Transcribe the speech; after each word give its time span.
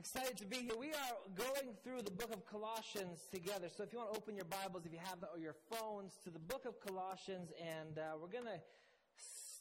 Excited 0.00 0.36
to 0.36 0.46
be 0.46 0.58
here. 0.58 0.78
We 0.78 0.90
are 0.90 1.18
going 1.34 1.74
through 1.82 2.02
the 2.02 2.12
book 2.12 2.32
of 2.32 2.46
Colossians 2.46 3.18
together. 3.34 3.66
So 3.68 3.82
if 3.82 3.92
you 3.92 3.98
want 3.98 4.12
to 4.12 4.16
open 4.16 4.36
your 4.36 4.44
Bibles, 4.44 4.86
if 4.86 4.92
you 4.92 5.00
have 5.02 5.18
or 5.34 5.40
your 5.40 5.56
phones, 5.68 6.12
to 6.22 6.30
the 6.30 6.38
book 6.38 6.66
of 6.66 6.78
Colossians, 6.78 7.50
and 7.58 7.98
uh, 7.98 8.14
we're 8.14 8.30
going 8.30 8.46
to 8.46 8.60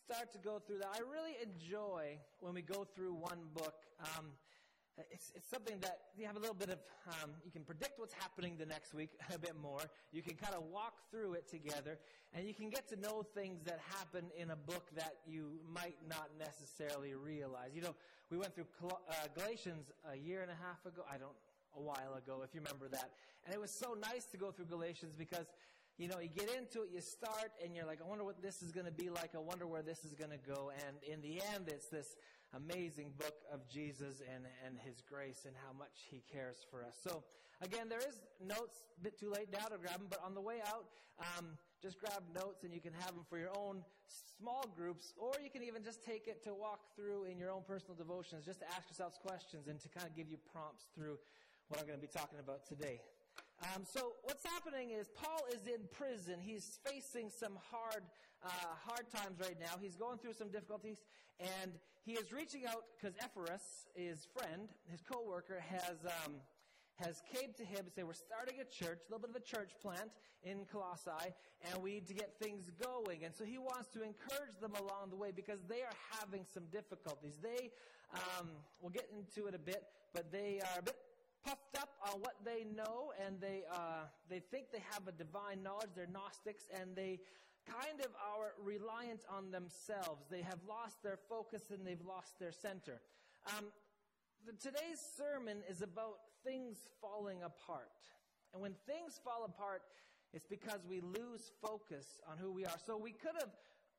start 0.06 0.32
to 0.34 0.38
go 0.38 0.60
through 0.60 0.78
that. 0.78 0.94
I 0.94 1.00
really 1.00 1.34
enjoy 1.42 2.20
when 2.40 2.54
we 2.54 2.62
go 2.62 2.86
through 2.86 3.16
one 3.16 3.50
book. 3.56 3.82
Um, 4.00 4.28
it's, 5.12 5.32
it's 5.36 5.50
something 5.50 5.76
that 5.82 6.00
you 6.18 6.26
have 6.26 6.36
a 6.36 6.40
little 6.40 6.56
bit 6.56 6.70
of, 6.70 6.80
um, 7.08 7.32
you 7.46 7.52
can 7.52 7.62
predict 7.64 8.00
what's 8.00 8.14
happening 8.14 8.56
the 8.58 8.66
next 8.66 8.94
week 8.94 9.12
a 9.34 9.38
bit 9.38 9.56
more. 9.62 9.82
You 10.12 10.22
can 10.22 10.36
kind 10.36 10.56
of 10.56 10.64
walk 10.72 10.94
through 11.12 11.34
it 11.34 11.48
together, 11.48 12.00
and 12.34 12.48
you 12.48 12.54
can 12.54 12.70
get 12.70 12.88
to 12.90 12.96
know 12.96 13.24
things 13.24 13.64
that 13.66 13.80
happen 13.90 14.26
in 14.38 14.52
a 14.52 14.56
book 14.56 14.90
that 14.96 15.18
you 15.28 15.60
might 15.72 15.98
not 16.10 16.30
necessarily 16.40 17.14
realize. 17.14 17.72
You 17.76 17.82
know, 17.82 17.96
we 18.32 18.38
went 18.38 18.56
through 18.56 18.66
uh, 18.84 19.14
Galatians 19.36 19.92
a 20.12 20.18
year 20.18 20.42
and 20.42 20.52
a 20.52 20.58
half 20.66 20.86
ago. 20.86 21.04
I 21.12 21.18
don't, 21.18 21.36
a 21.76 21.82
while 21.82 22.16
ago, 22.18 22.42
if 22.44 22.56
you 22.56 22.62
remember 22.62 22.88
that. 22.90 23.12
And 23.46 23.54
it 23.54 23.62
was 23.62 23.72
so 23.72 23.96
nice 24.02 24.26
to 24.32 24.38
go 24.38 24.52
through 24.52 24.66
Galatians 24.66 25.14
because 25.18 25.46
you 25.98 26.08
know, 26.08 26.20
you 26.20 26.30
get 26.30 26.50
into 26.56 26.84
it, 26.84 26.90
you 26.94 27.02
start, 27.02 27.52
and 27.64 27.76
you're 27.76 27.86
like, 27.86 28.00
I 28.06 28.08
wonder 28.08 28.24
what 28.24 28.40
this 28.40 28.62
is 28.62 28.72
going 28.72 28.86
to 28.86 28.92
be 28.92 29.10
like. 29.10 29.32
I 29.34 29.40
wonder 29.40 29.66
where 29.66 29.82
this 29.82 30.06
is 30.06 30.14
going 30.14 30.30
to 30.30 30.38
go. 30.38 30.72
And 30.86 30.98
in 31.12 31.22
the 31.22 31.42
end, 31.56 31.70
it's 31.70 31.88
this 31.88 32.16
amazing 32.56 33.12
book 33.18 33.44
of 33.52 33.68
Jesus 33.68 34.22
and, 34.22 34.46
and 34.66 34.78
His 34.80 35.02
grace 35.02 35.44
and 35.46 35.56
how 35.66 35.78
much 35.78 36.08
He 36.10 36.24
cares 36.32 36.66
for 36.70 36.84
us. 36.84 36.96
So, 37.02 37.24
again, 37.62 37.90
there 37.90 38.00
is 38.00 38.22
notes, 38.46 38.84
a 39.00 39.04
bit 39.04 39.20
too 39.20 39.30
late 39.30 39.52
now 39.52 39.66
to 39.68 39.78
grab 39.78 40.00
them, 40.00 40.08
but 40.10 40.20
on 40.24 40.34
the 40.34 40.42
way 40.42 40.60
out, 40.66 40.86
um, 41.20 41.58
just 41.82 42.00
grab 42.00 42.24
notes 42.34 42.64
and 42.64 42.74
you 42.74 42.82
can 42.82 42.94
have 42.94 43.14
them 43.14 43.26
for 43.30 43.38
your 43.38 43.52
own 43.58 43.84
small 44.38 44.66
groups, 44.76 45.14
or 45.18 45.34
you 45.44 45.50
can 45.50 45.64
even 45.64 45.84
just 45.84 46.04
take 46.06 46.28
it 46.28 46.44
to 46.44 46.54
walk 46.54 46.96
through 46.96 47.26
in 47.26 47.38
your 47.38 47.52
own 47.52 47.62
personal 47.68 47.96
devotions, 47.96 48.46
just 48.46 48.60
to 48.60 48.68
ask 48.68 48.90
yourselves 48.90 49.18
questions 49.22 49.68
and 49.68 49.80
to 49.82 49.90
kind 49.90 50.08
of 50.08 50.16
give 50.16 50.30
you 50.30 50.38
prompts 50.52 50.86
through 50.96 51.18
what 51.68 51.80
I'm 51.80 51.88
going 51.88 52.00
to 52.00 52.06
be 52.06 52.12
talking 52.12 52.40
about 52.40 52.66
today. 52.66 53.02
Um, 53.64 53.84
so 53.92 54.14
what's 54.24 54.46
happening 54.46 54.92
is 54.92 55.08
Paul 55.16 55.42
is 55.52 55.66
in 55.66 55.82
prison. 55.92 56.36
He's 56.40 56.80
facing 56.86 57.30
some 57.30 57.58
hard, 57.72 58.04
uh, 58.46 58.50
hard 58.86 59.10
times 59.10 59.40
right 59.40 59.58
now. 59.60 59.82
He's 59.82 59.96
going 59.96 60.20
through 60.20 60.34
some 60.34 60.50
difficulties, 60.50 60.98
and 61.40 61.72
he 62.06 62.14
is 62.14 62.32
reaching 62.32 62.66
out 62.68 62.86
because 62.96 63.18
Epaphras, 63.18 63.88
his 63.96 64.28
friend, 64.38 64.70
his 64.92 65.02
co-worker, 65.02 65.64
has 65.68 65.98
um, 66.06 66.36
has 66.96 67.22
came 67.34 67.54
to 67.58 67.66
him 67.66 67.80
and 67.80 67.92
said, 67.94 68.06
"We're 68.06 68.14
starting 68.14 68.62
a 68.62 68.66
church, 68.66 69.02
a 69.02 69.12
little 69.12 69.26
bit 69.26 69.32
of 69.32 69.42
a 69.42 69.46
church 69.46 69.72
plant 69.82 70.12
in 70.44 70.66
Colossae, 70.72 71.34
and 71.66 71.82
we 71.82 71.94
need 71.94 72.08
to 72.08 72.14
get 72.14 72.38
things 72.40 72.70
going." 72.82 73.26
And 73.26 73.34
so 73.34 73.44
he 73.44 73.58
wants 73.58 73.90
to 73.94 74.04
encourage 74.04 74.60
them 74.62 74.74
along 74.76 75.10
the 75.10 75.18
way 75.18 75.32
because 75.36 75.60
they 75.68 75.82
are 75.82 75.98
having 76.12 76.46
some 76.46 76.66
difficulties. 76.72 77.34
They, 77.42 77.72
um, 78.14 78.50
we'll 78.80 78.94
get 78.94 79.10
into 79.10 79.48
it 79.48 79.56
a 79.56 79.60
bit, 79.60 79.84
but 80.14 80.32
they 80.32 80.62
are 80.62 80.80
a 80.80 80.84
bit 80.84 80.96
puffed 81.48 81.78
up 81.80 81.90
on 82.12 82.20
what 82.20 82.36
they 82.44 82.66
know 82.76 83.14
and 83.26 83.40
they, 83.40 83.64
uh, 83.72 84.04
they 84.30 84.40
think 84.52 84.66
they 84.74 84.84
have 84.92 85.08
a 85.08 85.12
divine 85.14 85.64
knowledge. 85.64 85.90
They're 85.96 86.12
Gnostics 86.12 86.66
and 86.78 86.94
they 86.94 87.20
kind 87.66 88.02
of 88.02 88.12
are 88.20 88.52
reliant 88.62 89.22
on 89.32 89.52
themselves. 89.52 90.28
They 90.30 90.42
have 90.42 90.60
lost 90.68 91.02
their 91.04 91.18
focus 91.30 91.64
and 91.72 91.88
they've 91.88 92.06
lost 92.06 92.38
their 92.40 92.52
center. 92.52 93.00
Um, 93.58 93.66
the, 94.46 94.54
today's 94.60 95.00
sermon 95.00 95.60
is 95.70 95.82
about 95.82 96.20
things 96.44 96.76
falling 97.02 97.44
apart. 97.44 97.96
And 98.54 98.62
when 98.62 98.74
things 98.86 99.20
fall 99.24 99.46
apart, 99.46 99.84
it's 100.34 100.48
because 100.48 100.82
we 100.90 101.00
lose 101.00 101.52
focus 101.62 102.20
on 102.30 102.38
who 102.38 102.52
we 102.52 102.66
are. 102.66 102.76
So 102.86 102.98
we 102.98 103.12
could 103.12 103.36
have 103.40 103.52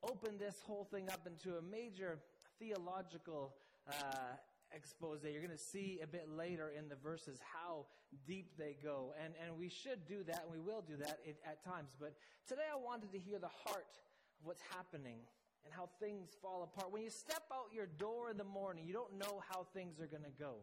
opened 0.03 0.39
this 0.39 0.61
whole 0.67 0.85
thing 0.85 1.09
up 1.11 1.27
into 1.27 1.57
a 1.57 1.62
major 1.62 2.19
theological 2.59 3.55
uh, 3.89 4.37
expose. 4.75 5.21
You're 5.23 5.43
going 5.43 5.57
to 5.57 5.59
see 5.59 6.01
a 6.03 6.07
bit 6.07 6.29
later 6.29 6.73
in 6.77 6.89
the 6.89 6.97
verses 6.97 7.39
how 7.41 7.87
deep 8.27 8.57
they 8.59 8.77
go. 8.83 9.15
And, 9.23 9.35
and 9.45 9.59
we 9.59 9.69
should 9.69 10.07
do 10.07 10.23
that, 10.25 10.45
and 10.45 10.53
we 10.53 10.61
will 10.61 10.83
do 10.83 10.97
that 10.97 11.21
at 11.47 11.65
times. 11.65 11.91
But 11.99 12.15
today 12.47 12.69
I 12.73 12.77
wanted 12.77 13.13
to 13.13 13.19
hear 13.19 13.39
the 13.39 13.53
heart 13.65 13.99
of 14.41 14.47
what's 14.47 14.62
happening 14.75 15.19
and 15.65 15.75
how 15.75 15.89
things 16.01 16.31
fall 16.41 16.62
apart. 16.62 16.93
When 16.93 17.03
you 17.03 17.11
step 17.11 17.45
out 17.53 17.69
your 17.75 17.87
door 17.87 18.31
in 18.31 18.37
the 18.37 18.45
morning, 18.45 18.87
you 18.87 18.95
don't 18.95 19.19
know 19.19 19.43
how 19.49 19.67
things 19.75 20.01
are 20.01 20.07
going 20.07 20.25
to 20.25 20.37
go. 20.39 20.55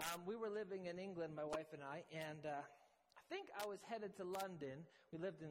Um, 0.00 0.22
we 0.26 0.36
were 0.36 0.50
living 0.50 0.86
in 0.86 0.98
England, 0.98 1.34
my 1.34 1.44
wife 1.44 1.72
and 1.72 1.82
I, 1.82 2.02
and 2.14 2.46
uh, 2.46 2.62
I 2.62 3.22
think 3.28 3.48
I 3.60 3.66
was 3.66 3.78
headed 3.82 4.16
to 4.16 4.24
London. 4.24 4.86
We 5.12 5.18
lived 5.18 5.42
in 5.42 5.50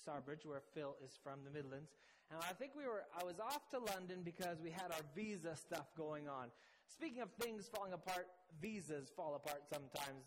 Stourbridge, 0.00 0.46
where 0.46 0.62
Phil 0.74 0.96
is 1.04 1.18
from, 1.22 1.40
the 1.44 1.50
Midlands. 1.50 1.90
And 2.30 2.40
I 2.48 2.54
think 2.54 2.72
we 2.76 2.86
were, 2.86 3.04
I 3.18 3.24
was 3.24 3.38
off 3.38 3.68
to 3.70 3.78
London 3.78 4.22
because 4.24 4.58
we 4.62 4.70
had 4.70 4.90
our 4.90 5.04
visa 5.14 5.54
stuff 5.54 5.86
going 5.96 6.28
on. 6.28 6.48
Speaking 6.88 7.22
of 7.22 7.30
things 7.40 7.68
falling 7.74 7.92
apart, 7.92 8.26
visas 8.60 9.10
fall 9.14 9.34
apart 9.34 9.62
sometimes. 9.68 10.24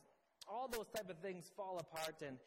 All 0.48 0.68
those 0.68 0.88
type 0.96 1.10
of 1.10 1.18
things 1.20 1.52
fall 1.56 1.80
apart. 1.80 2.22
And, 2.22 2.38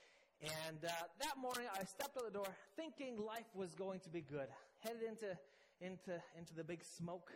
and 0.43 0.85
uh, 0.85 0.91
that 1.21 1.39
morning, 1.41 1.67
I 1.75 1.85
stepped 1.85 2.17
out 2.17 2.25
the 2.25 2.31
door 2.31 2.47
thinking 2.77 3.19
life 3.19 3.49
was 3.55 3.75
going 3.75 4.01
to 4.01 4.11
be 4.11 4.21
good. 4.21 4.49
Headed 4.81 5.03
into, 5.03 5.37
into, 5.81 6.21
into 6.39 6.55
the 6.55 6.65
big 6.65 6.85
smoke. 6.85 7.33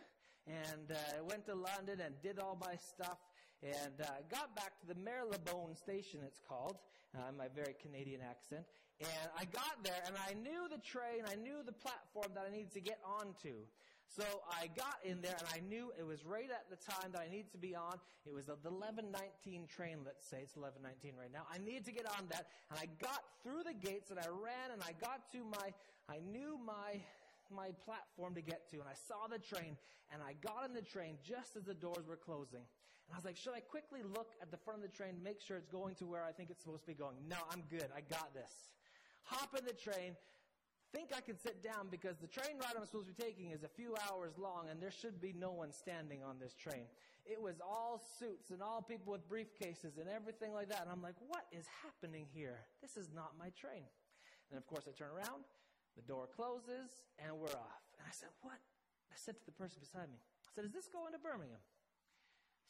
And 0.47 0.91
uh, 0.91 1.23
went 1.23 1.45
to 1.45 1.55
London 1.55 2.01
and 2.03 2.15
did 2.21 2.39
all 2.39 2.57
my 2.59 2.75
stuff. 2.75 3.17
And 3.63 4.01
uh, 4.01 4.19
got 4.29 4.55
back 4.55 4.79
to 4.81 4.87
the 4.87 4.95
Marylebone 4.95 5.75
station, 5.75 6.19
it's 6.27 6.41
called, 6.49 6.77
uh, 7.15 7.31
my 7.37 7.47
very 7.55 7.75
Canadian 7.81 8.19
accent. 8.19 8.65
And 8.99 9.29
I 9.39 9.45
got 9.45 9.83
there 9.83 10.03
and 10.05 10.15
I 10.19 10.33
knew 10.33 10.67
the 10.69 10.79
train, 10.83 11.23
I 11.25 11.35
knew 11.35 11.63
the 11.65 11.71
platform 11.71 12.27
that 12.35 12.45
I 12.47 12.51
needed 12.51 12.73
to 12.73 12.81
get 12.81 12.99
onto. 13.05 13.63
So 14.07 14.23
I 14.45 14.67
got 14.77 15.01
in 15.03 15.21
there 15.21 15.35
and 15.39 15.47
I 15.49 15.59
knew 15.67 15.91
it 15.97 16.05
was 16.05 16.23
right 16.25 16.49
at 16.49 16.69
the 16.69 16.77
time 16.77 17.11
that 17.13 17.21
I 17.25 17.29
needed 17.29 17.51
to 17.53 17.57
be 17.57 17.75
on. 17.75 17.97
It 18.25 18.33
was 18.33 18.45
the 18.45 18.59
1119 18.61 19.65
train, 19.65 20.05
let's 20.05 20.29
say. 20.29 20.45
It's 20.45 20.55
1119 20.55 21.17
right 21.17 21.33
now. 21.33 21.49
I 21.49 21.57
needed 21.57 21.85
to 21.85 21.93
get 21.93 22.05
on 22.05 22.29
that 22.29 22.45
and 22.69 22.77
I 22.77 22.85
got 23.01 23.25
through 23.41 23.65
the 23.65 23.73
gates 23.73 24.11
and 24.11 24.19
I 24.19 24.29
ran 24.29 24.69
and 24.69 24.81
I 24.85 24.93
got 25.01 25.25
to 25.33 25.41
my, 25.41 25.73
I 26.05 26.21
knew 26.21 26.61
my, 26.61 27.01
my 27.49 27.73
platform 27.81 28.35
to 28.35 28.41
get 28.41 28.69
to 28.69 28.77
and 28.77 28.87
I 28.87 28.93
saw 28.93 29.25
the 29.25 29.41
train 29.41 29.77
and 30.13 30.21
I 30.21 30.37
got 30.45 30.69
in 30.69 30.77
the 30.77 30.85
train 30.85 31.17
just 31.25 31.57
as 31.57 31.63
the 31.63 31.73
doors 31.73 32.05
were 32.05 32.19
closing. 32.19 32.61
And 32.61 33.11
I 33.11 33.17
was 33.17 33.25
like, 33.25 33.35
should 33.35 33.57
I 33.57 33.59
quickly 33.65 34.01
look 34.03 34.37
at 34.41 34.51
the 34.51 34.57
front 34.57 34.83
of 34.83 34.85
the 34.85 34.95
train 34.95 35.17
to 35.17 35.23
make 35.23 35.41
sure 35.41 35.57
it's 35.57 35.67
going 35.67 35.95
to 35.95 36.05
where 36.05 36.23
I 36.23 36.31
think 36.31 36.49
it's 36.49 36.61
supposed 36.61 36.85
to 36.85 36.87
be 36.87 36.93
going? 36.93 37.17
No, 37.27 37.37
I'm 37.51 37.63
good. 37.69 37.89
I 37.95 38.01
got 38.01 38.33
this. 38.33 38.69
Hop 39.23 39.57
in 39.57 39.65
the 39.65 39.73
train, 39.73 40.15
think 40.93 41.09
I 41.09 41.21
can 41.21 41.35
sit 41.41 41.65
down 41.65 41.89
because 41.89 42.21
the 42.21 42.29
train 42.29 42.61
ride 42.61 42.77
I'm 42.77 42.85
supposed 42.85 43.09
to 43.09 43.13
be 43.17 43.21
taking 43.21 43.49
is 43.49 43.65
a 43.65 43.73
few 43.73 43.97
hours 44.05 44.37
long 44.37 44.69
and 44.69 44.77
there 44.77 44.93
should 44.93 45.19
be 45.19 45.33
no 45.33 45.49
one 45.51 45.73
standing 45.73 46.21
on 46.21 46.37
this 46.37 46.53
train. 46.53 46.85
It 47.25 47.41
was 47.41 47.57
all 47.59 47.99
suits 48.21 48.53
and 48.53 48.61
all 48.61 48.85
people 48.85 49.11
with 49.11 49.25
briefcases 49.25 49.97
and 49.97 50.05
everything 50.05 50.53
like 50.53 50.69
that. 50.69 50.85
And 50.85 50.91
I'm 50.93 51.01
like, 51.01 51.17
what 51.25 51.49
is 51.51 51.65
happening 51.81 52.29
here? 52.29 52.61
This 52.79 52.95
is 52.95 53.09
not 53.09 53.33
my 53.41 53.49
train. 53.57 53.89
And 54.53 54.57
of 54.61 54.69
course 54.69 54.85
I 54.85 54.93
turn 54.93 55.09
around, 55.09 55.49
the 55.97 56.05
door 56.05 56.29
closes, 56.29 57.01
and 57.17 57.33
we're 57.33 57.57
off. 57.57 57.83
And 57.97 58.05
I 58.05 58.13
said, 58.13 58.29
what? 58.45 58.61
I 59.09 59.17
said 59.17 59.33
to 59.41 59.45
the 59.49 59.55
person 59.57 59.81
beside 59.81 60.13
me, 60.13 60.21
I 60.21 60.49
said, 60.53 60.65
is 60.69 60.73
this 60.77 60.85
going 60.93 61.17
to 61.17 61.19
Birmingham? 61.19 61.63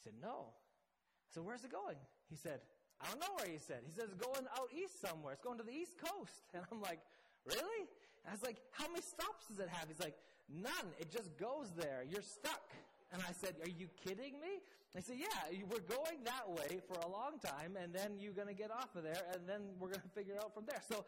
said, 0.08 0.16
no. 0.16 0.48
I 0.48 1.28
said, 1.28 1.44
where's 1.44 1.64
it 1.64 1.72
going? 1.72 2.00
He 2.32 2.36
said, 2.36 2.64
I 3.02 3.10
don't 3.10 3.20
know 3.20 3.36
where 3.36 3.50
he 3.50 3.60
said. 3.60 3.84
He 3.84 3.92
says, 3.92 4.08
it's 4.08 4.22
going 4.22 4.48
out 4.56 4.72
east 4.72 4.96
somewhere. 5.02 5.36
It's 5.36 5.44
going 5.44 5.58
to 5.58 5.66
the 5.66 5.76
east 5.76 6.00
coast. 6.00 6.40
And 6.54 6.64
I'm 6.70 6.80
like, 6.80 7.04
really? 7.44 7.84
I 8.26 8.32
was 8.32 8.42
like, 8.42 8.56
how 8.72 8.88
many 8.88 9.02
stops 9.02 9.46
does 9.48 9.58
it 9.58 9.68
have? 9.68 9.88
He's 9.88 10.00
like, 10.00 10.16
none. 10.48 10.88
It 10.98 11.10
just 11.10 11.36
goes 11.36 11.72
there. 11.76 12.04
You're 12.08 12.22
stuck. 12.22 12.72
And 13.12 13.22
I 13.22 13.32
said, 13.32 13.54
are 13.62 13.68
you 13.68 13.88
kidding 14.02 14.40
me? 14.40 14.64
I 14.96 15.00
said, 15.00 15.16
yeah, 15.18 15.58
we're 15.70 15.86
going 15.86 16.22
that 16.24 16.46
way 16.48 16.78
for 16.86 16.94
a 17.02 17.10
long 17.10 17.38
time 17.42 17.76
and 17.80 17.92
then 17.92 18.18
you're 18.18 18.32
going 18.32 18.48
to 18.48 18.54
get 18.54 18.70
off 18.70 18.94
of 18.94 19.02
there 19.02 19.26
and 19.34 19.42
then 19.46 19.74
we're 19.78 19.90
going 19.90 20.06
to 20.06 20.14
figure 20.14 20.34
it 20.34 20.40
out 20.42 20.54
from 20.54 20.66
there. 20.66 20.80
So 20.88 21.04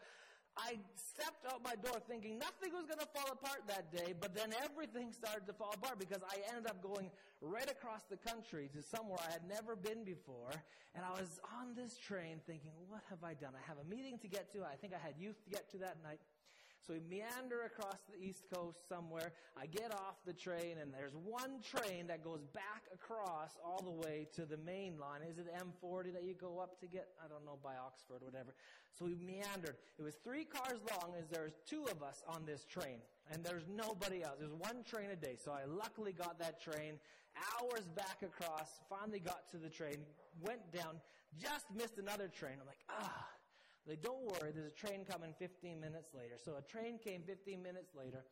I 0.57 0.75
stepped 0.95 1.45
out 1.45 1.63
my 1.63 1.75
door 1.75 2.01
thinking 2.09 2.39
nothing 2.39 2.73
was 2.73 2.85
going 2.85 2.99
to 2.99 3.07
fall 3.13 3.31
apart 3.31 3.63
that 3.67 3.91
day, 3.91 4.13
but 4.19 4.35
then 4.35 4.51
everything 4.63 5.13
started 5.13 5.45
to 5.47 5.53
fall 5.53 5.71
apart 5.73 5.99
because 5.99 6.19
I 6.25 6.41
ended 6.49 6.67
up 6.67 6.81
going 6.81 7.11
right 7.39 7.69
across 7.69 8.03
the 8.09 8.17
country 8.17 8.69
to 8.75 8.81
somewhere 8.81 9.19
I 9.23 9.31
had 9.31 9.47
never 9.47 9.75
been 9.75 10.03
before. 10.03 10.51
And 10.95 11.05
I 11.05 11.11
was 11.11 11.39
on 11.61 11.75
this 11.75 11.97
train 11.97 12.41
thinking, 12.47 12.71
what 12.89 13.03
have 13.09 13.23
I 13.23 13.35
done? 13.35 13.53
I 13.55 13.63
have 13.67 13.77
a 13.77 13.87
meeting 13.87 14.17
to 14.19 14.27
get 14.27 14.51
to. 14.53 14.63
I 14.63 14.75
think 14.75 14.93
I 14.93 14.99
had 14.99 15.15
youth 15.19 15.37
to 15.45 15.49
get 15.49 15.69
to 15.71 15.77
that 15.79 15.97
night. 16.03 16.19
So 16.85 16.93
we 16.93 17.01
meander 17.09 17.63
across 17.65 17.99
the 18.07 18.23
East 18.23 18.43
Coast 18.53 18.87
somewhere. 18.87 19.33
I 19.59 19.65
get 19.65 19.93
off 19.93 20.15
the 20.25 20.33
train, 20.33 20.77
and 20.81 20.93
there's 20.93 21.15
one 21.15 21.59
train 21.61 22.07
that 22.07 22.23
goes 22.23 22.41
back 22.53 22.83
across 22.93 23.57
all 23.65 23.81
the 23.83 23.91
way 23.91 24.27
to 24.35 24.45
the 24.45 24.57
main 24.57 24.97
line. 24.97 25.21
Is 25.29 25.37
it 25.37 25.47
M40 25.53 26.13
that 26.13 26.23
you 26.23 26.33
go 26.33 26.59
up 26.59 26.79
to 26.79 26.87
get? 26.87 27.09
I 27.23 27.27
don't 27.27 27.45
know, 27.45 27.57
by 27.61 27.75
Oxford, 27.75 28.21
or 28.21 28.25
whatever. 28.25 28.53
So 28.97 29.05
we 29.05 29.15
meandered. 29.15 29.75
It 29.99 30.03
was 30.03 30.15
three 30.23 30.45
cars 30.45 30.79
long, 30.91 31.13
as 31.19 31.27
there's 31.27 31.53
two 31.69 31.85
of 31.91 32.01
us 32.01 32.23
on 32.27 32.45
this 32.45 32.63
train, 32.65 32.99
and 33.31 33.43
there's 33.43 33.65
nobody 33.67 34.23
else. 34.23 34.35
There's 34.39 34.53
one 34.53 34.83
train 34.89 35.09
a 35.11 35.15
day. 35.15 35.35
So 35.43 35.51
I 35.51 35.65
luckily 35.65 36.13
got 36.13 36.39
that 36.39 36.61
train, 36.61 36.93
hours 37.35 37.87
back 37.95 38.23
across, 38.23 38.79
finally 38.89 39.19
got 39.19 39.49
to 39.51 39.57
the 39.57 39.69
train, 39.69 39.97
went 40.41 40.71
down, 40.71 41.01
just 41.37 41.65
missed 41.75 41.97
another 41.97 42.27
train. 42.27 42.53
I'm 42.61 42.67
like, 42.67 42.83
ah. 42.89 43.27
Like, 43.87 44.01
don't 44.01 44.21
worry, 44.23 44.51
there's 44.53 44.67
a 44.67 44.75
train 44.75 45.05
coming 45.09 45.33
15 45.39 45.79
minutes 45.79 46.13
later. 46.13 46.35
So 46.43 46.55
a 46.57 46.61
train 46.61 46.99
came 47.01 47.21
15 47.25 47.63
minutes 47.63 47.95
later, 47.95 48.25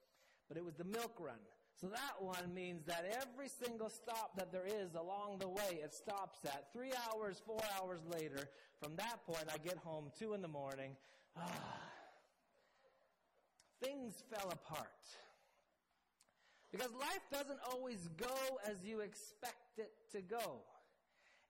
but 0.50 0.58
it 0.58 0.66
was 0.66 0.76
the 0.76 0.84
milk 0.84 1.18
run. 1.20 1.40
So 1.80 1.88
that 1.88 2.16
one 2.20 2.54
means 2.54 2.86
that 2.86 3.06
every 3.22 3.48
single 3.48 3.90
stop 3.90 4.36
that 4.38 4.52
there 4.52 4.66
is 4.66 4.96
along 4.96 5.38
the 5.40 5.48
way, 5.48 5.80
it 5.82 5.94
stops 5.94 6.40
at 6.46 6.72
three 6.74 6.92
hours, 7.10 7.42
four 7.46 7.62
hours 7.78 8.00
later. 8.10 8.50
From 8.82 8.96
that 8.98 9.26
point, 9.26 9.46
I 9.54 9.58
get 9.58 9.78
home 9.78 10.12
two 10.18 10.34
in 10.34 10.42
the 10.42 10.48
morning. 10.48 10.92
Things 13.82 14.24
fell 14.30 14.50
apart. 14.52 14.88
Because 16.72 16.92
life 17.00 17.26
doesn't 17.32 17.60
always 17.72 18.10
go 18.18 18.60
as 18.66 18.84
you 18.84 19.00
expect 19.00 19.78
it 19.78 19.92
to 20.12 20.22
go. 20.22 20.64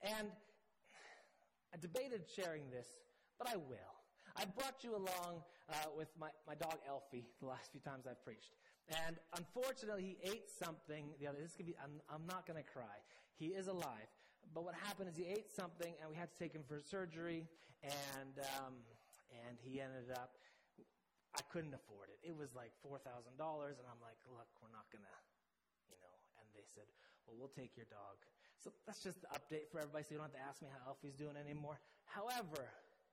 And 0.03 0.27
I 1.73 1.77
debated 1.79 2.23
sharing 2.35 2.69
this, 2.71 2.87
but 3.39 3.47
I 3.49 3.57
will. 3.57 3.94
I 4.35 4.43
brought 4.45 4.83
you 4.83 4.95
along 4.95 5.43
uh, 5.71 5.95
with 5.95 6.09
my, 6.19 6.27
my 6.47 6.55
dog 6.55 6.77
Elfie 6.87 7.25
the 7.41 7.47
last 7.47 7.71
few 7.71 7.79
times 7.81 8.05
I've 8.07 8.23
preached. 8.23 8.51
And 9.07 9.17
unfortunately, 9.33 10.03
he 10.03 10.15
ate 10.21 10.51
something 10.51 11.09
the 11.19 11.25
other. 11.25 11.39
This 11.41 11.55
could 11.55 11.65
be. 11.65 11.73
I'm, 11.81 11.97
I'm 12.05 12.27
not 12.29 12.45
going 12.45 12.61
to 12.61 12.67
cry. 12.67 13.01
He 13.33 13.57
is 13.57 13.65
alive. 13.65 14.09
But 14.53 14.61
what 14.61 14.75
happened 14.77 15.09
is 15.09 15.17
he 15.17 15.25
ate 15.25 15.49
something, 15.49 15.89
and 15.97 16.05
we 16.05 16.13
had 16.13 16.29
to 16.29 16.37
take 16.37 16.53
him 16.53 16.61
for 16.69 16.77
surgery. 16.77 17.49
And 17.81 18.37
um, 18.61 18.77
and 19.47 19.57
he 19.57 19.81
ended 19.81 20.13
up. 20.13 20.37
I 21.33 21.41
couldn't 21.51 21.73
afford 21.73 22.13
it. 22.13 22.21
It 22.21 22.37
was 22.37 22.53
like 22.53 22.71
four 22.85 23.01
thousand 23.01 23.41
dollars, 23.41 23.81
and 23.81 23.89
I'm 23.89 23.99
like, 24.05 24.21
look, 24.29 24.47
we're 24.61 24.71
not 24.71 24.85
gonna, 24.93 25.17
you 25.89 25.97
know. 25.97 26.13
And 26.39 26.45
they 26.53 26.63
said, 26.63 26.85
well, 27.25 27.35
we'll 27.35 27.51
take 27.57 27.73
your 27.73 27.89
dog. 27.89 28.21
So 28.61 28.71
that's 28.85 29.01
just 29.01 29.19
the 29.25 29.29
update 29.33 29.67
for 29.73 29.81
everybody. 29.81 30.05
So 30.05 30.15
you 30.15 30.21
don't 30.21 30.29
have 30.29 30.37
to 30.39 30.45
ask 30.45 30.61
me 30.61 30.69
how 30.71 30.93
Elfie's 30.93 31.17
doing 31.17 31.35
anymore. 31.35 31.81
However, 32.05 32.69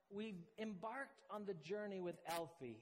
we 0.09 0.35
embarked 0.59 1.23
on 1.29 1.45
the 1.45 1.53
journey 1.55 1.99
with 1.99 2.15
Elfie, 2.27 2.81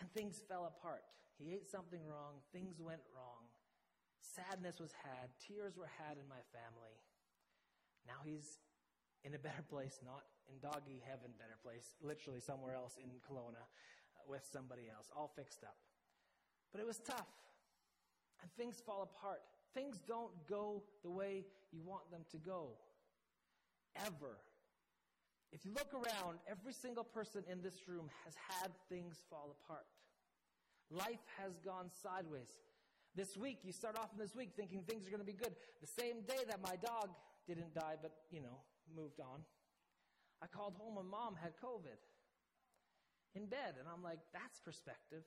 and 0.00 0.10
things 0.12 0.42
fell 0.48 0.66
apart. 0.66 1.02
He 1.38 1.52
ate 1.52 1.68
something 1.68 2.00
wrong, 2.06 2.40
things 2.52 2.80
went 2.80 3.02
wrong, 3.14 3.50
sadness 4.20 4.80
was 4.80 4.92
had, 5.02 5.30
tears 5.38 5.76
were 5.76 5.90
had 5.98 6.16
in 6.18 6.28
my 6.28 6.42
family. 6.52 6.96
Now 8.06 8.20
he's 8.24 8.58
in 9.24 9.34
a 9.34 9.38
better 9.38 9.62
place, 9.68 9.98
not 10.04 10.24
in 10.48 10.58
doggy 10.60 11.02
heaven, 11.06 11.32
better 11.38 11.58
place, 11.62 11.94
literally 12.02 12.40
somewhere 12.40 12.74
else 12.74 12.96
in 13.02 13.10
Kelowna 13.24 13.64
uh, 13.64 14.24
with 14.28 14.46
somebody 14.52 14.82
else, 14.94 15.08
all 15.16 15.32
fixed 15.34 15.64
up. 15.64 15.76
But 16.72 16.80
it 16.80 16.86
was 16.86 16.98
tough, 16.98 17.30
and 18.42 18.50
things 18.52 18.82
fall 18.84 19.02
apart. 19.02 19.40
Things 19.74 19.98
don't 20.06 20.32
go 20.48 20.82
the 21.02 21.10
way 21.10 21.44
you 21.72 21.80
want 21.84 22.10
them 22.10 22.22
to 22.30 22.38
go. 22.38 22.76
Ever. 23.96 24.38
If 25.54 25.64
you 25.64 25.70
look 25.70 25.94
around, 25.94 26.42
every 26.50 26.72
single 26.72 27.04
person 27.04 27.44
in 27.48 27.62
this 27.62 27.86
room 27.86 28.10
has 28.24 28.34
had 28.34 28.72
things 28.88 29.22
fall 29.30 29.54
apart. 29.62 29.86
Life 30.90 31.22
has 31.38 31.60
gone 31.64 31.94
sideways. 32.02 32.50
This 33.14 33.36
week, 33.36 33.58
you 33.62 33.70
start 33.70 33.96
off 33.96 34.10
in 34.12 34.18
this 34.18 34.34
week 34.34 34.50
thinking 34.56 34.82
things 34.82 35.06
are 35.06 35.10
going 35.10 35.22
to 35.22 35.26
be 35.26 35.38
good. 35.38 35.54
The 35.80 35.86
same 35.86 36.26
day 36.26 36.42
that 36.48 36.60
my 36.60 36.74
dog 36.74 37.14
didn't 37.46 37.72
die, 37.72 37.94
but, 38.02 38.10
you 38.32 38.42
know, 38.42 38.58
moved 38.96 39.20
on, 39.20 39.46
I 40.42 40.48
called 40.48 40.74
home 40.74 40.98
and 40.98 41.08
mom 41.08 41.36
had 41.40 41.52
COVID 41.62 42.02
in 43.36 43.46
bed. 43.46 43.78
And 43.78 43.86
I'm 43.86 44.02
like, 44.02 44.18
that's 44.32 44.58
perspective. 44.58 45.22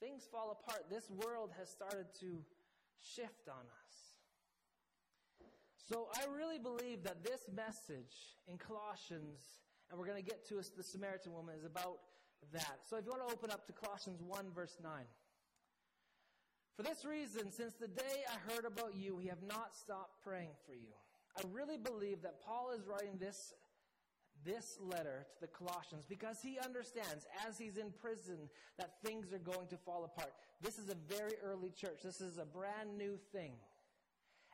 Things 0.00 0.28
fall 0.30 0.52
apart. 0.52 0.84
This 0.90 1.08
world 1.08 1.48
has 1.58 1.70
started 1.70 2.12
to 2.20 2.44
shift 3.00 3.48
on 3.48 3.64
us. 3.88 4.09
So 5.90 6.06
I 6.14 6.22
really 6.38 6.60
believe 6.60 7.02
that 7.02 7.24
this 7.24 7.40
message 7.52 8.38
in 8.46 8.58
Colossians, 8.58 9.42
and 9.90 9.98
we're 9.98 10.06
going 10.06 10.22
to 10.22 10.28
get 10.28 10.46
to 10.46 10.62
the 10.76 10.84
Samaritan 10.84 11.32
woman, 11.32 11.56
is 11.58 11.64
about 11.64 11.98
that. 12.52 12.78
So 12.88 12.96
if 12.96 13.04
you 13.04 13.10
want 13.10 13.26
to 13.26 13.34
open 13.34 13.50
up 13.50 13.66
to 13.66 13.72
Colossians 13.72 14.22
1, 14.22 14.44
verse 14.54 14.76
9. 14.80 14.92
For 16.76 16.84
this 16.84 17.04
reason, 17.04 17.50
since 17.50 17.74
the 17.74 17.88
day 17.88 18.22
I 18.30 18.52
heard 18.52 18.64
about 18.64 18.94
you, 18.94 19.16
we 19.16 19.26
have 19.26 19.42
not 19.42 19.74
stopped 19.74 20.22
praying 20.22 20.50
for 20.64 20.74
you. 20.74 20.94
I 21.36 21.42
really 21.50 21.76
believe 21.76 22.22
that 22.22 22.40
Paul 22.40 22.70
is 22.70 22.86
writing 22.86 23.18
this, 23.18 23.52
this 24.44 24.78
letter 24.80 25.26
to 25.34 25.40
the 25.40 25.48
Colossians 25.48 26.06
because 26.08 26.38
he 26.40 26.56
understands, 26.64 27.26
as 27.48 27.58
he's 27.58 27.78
in 27.78 27.90
prison, 28.00 28.48
that 28.78 29.02
things 29.04 29.32
are 29.32 29.38
going 29.38 29.66
to 29.66 29.76
fall 29.76 30.04
apart. 30.04 30.34
This 30.62 30.78
is 30.78 30.88
a 30.88 30.96
very 31.12 31.34
early 31.42 31.70
church. 31.70 31.98
This 32.04 32.20
is 32.20 32.38
a 32.38 32.44
brand 32.44 32.96
new 32.96 33.18
thing. 33.32 33.54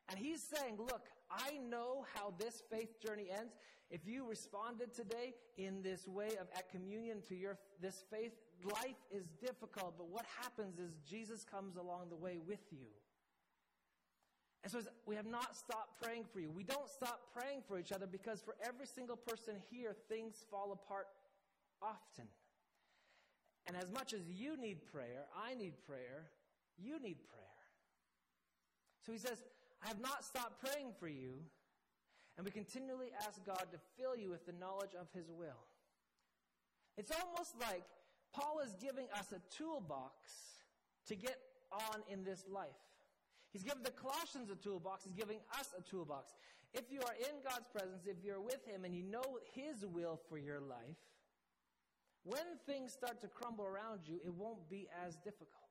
And 0.08 0.18
he's 0.18 0.42
saying, 0.42 0.76
look, 0.78 1.08
I 1.30 1.58
know 1.68 2.04
how 2.14 2.34
this 2.38 2.62
faith 2.70 3.00
journey 3.00 3.28
ends. 3.30 3.54
If 3.90 4.00
you 4.06 4.28
responded 4.28 4.92
today 4.94 5.34
in 5.56 5.82
this 5.82 6.08
way 6.08 6.30
of 6.40 6.48
at 6.56 6.70
communion 6.70 7.20
to 7.28 7.34
your 7.34 7.58
this 7.80 8.04
faith, 8.10 8.32
life 8.64 8.96
is 9.10 9.26
difficult, 9.40 9.94
but 9.96 10.08
what 10.08 10.24
happens 10.40 10.78
is 10.78 10.92
Jesus 11.08 11.44
comes 11.44 11.76
along 11.76 12.08
the 12.08 12.16
way 12.16 12.38
with 12.44 12.60
you. 12.72 12.88
And 14.64 14.72
so 14.72 14.80
we 15.06 15.14
have 15.14 15.26
not 15.26 15.54
stopped 15.56 16.02
praying 16.02 16.24
for 16.32 16.40
you. 16.40 16.50
We 16.50 16.64
don't 16.64 16.88
stop 16.88 17.20
praying 17.32 17.62
for 17.68 17.78
each 17.78 17.92
other 17.92 18.06
because 18.06 18.40
for 18.40 18.56
every 18.66 18.86
single 18.86 19.16
person 19.16 19.54
here, 19.70 19.94
things 20.08 20.44
fall 20.50 20.72
apart 20.72 21.06
often. 21.80 22.26
And 23.68 23.76
as 23.76 23.92
much 23.92 24.12
as 24.12 24.22
you 24.28 24.56
need 24.56 24.78
prayer, 24.92 25.26
I 25.36 25.54
need 25.54 25.74
prayer, 25.86 26.30
you 26.78 27.00
need 27.00 27.18
prayer. 27.28 27.46
So 29.04 29.12
he 29.12 29.18
says, 29.18 29.44
I 29.86 29.88
have 29.88 30.00
not 30.00 30.24
stopped 30.24 30.58
praying 30.58 30.90
for 30.98 31.06
you 31.06 31.38
and 32.36 32.44
we 32.44 32.50
continually 32.50 33.12
ask 33.24 33.38
God 33.46 33.70
to 33.70 33.78
fill 33.96 34.16
you 34.16 34.30
with 34.30 34.44
the 34.44 34.52
knowledge 34.58 34.98
of 35.00 35.06
His 35.14 35.30
will. 35.30 35.62
It's 36.98 37.12
almost 37.12 37.54
like 37.60 37.84
Paul 38.34 38.58
is 38.66 38.74
giving 38.82 39.06
us 39.16 39.30
a 39.30 39.38
toolbox 39.54 40.10
to 41.06 41.14
get 41.14 41.38
on 41.70 42.02
in 42.12 42.24
this 42.24 42.44
life. 42.50 42.82
He's 43.52 43.62
given 43.62 43.84
the 43.84 43.92
Colossians 43.92 44.50
a 44.50 44.56
toolbox, 44.56 45.04
He's 45.04 45.14
giving 45.14 45.38
us 45.56 45.70
a 45.78 45.82
toolbox. 45.88 46.34
If 46.74 46.90
you 46.90 47.00
are 47.02 47.14
in 47.20 47.38
God's 47.44 47.68
presence, 47.72 48.06
if 48.06 48.16
you're 48.24 48.40
with 48.40 48.66
Him 48.66 48.84
and 48.84 48.92
you 48.92 49.04
know 49.04 49.38
His 49.54 49.86
will 49.86 50.20
for 50.28 50.36
your 50.36 50.60
life, 50.60 50.98
when 52.24 52.58
things 52.66 52.92
start 52.92 53.20
to 53.20 53.28
crumble 53.28 53.64
around 53.64 54.00
you, 54.04 54.18
it 54.24 54.34
won't 54.34 54.68
be 54.68 54.88
as 55.06 55.14
difficult. 55.14 55.62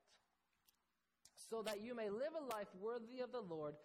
So 1.50 1.62
that 1.64 1.84
you 1.84 1.94
may 1.94 2.10
live 2.10 2.32
a 2.40 2.56
life 2.56 2.70
worthy 2.82 3.20
of 3.22 3.34
the 3.34 3.42
Lord 3.42 3.76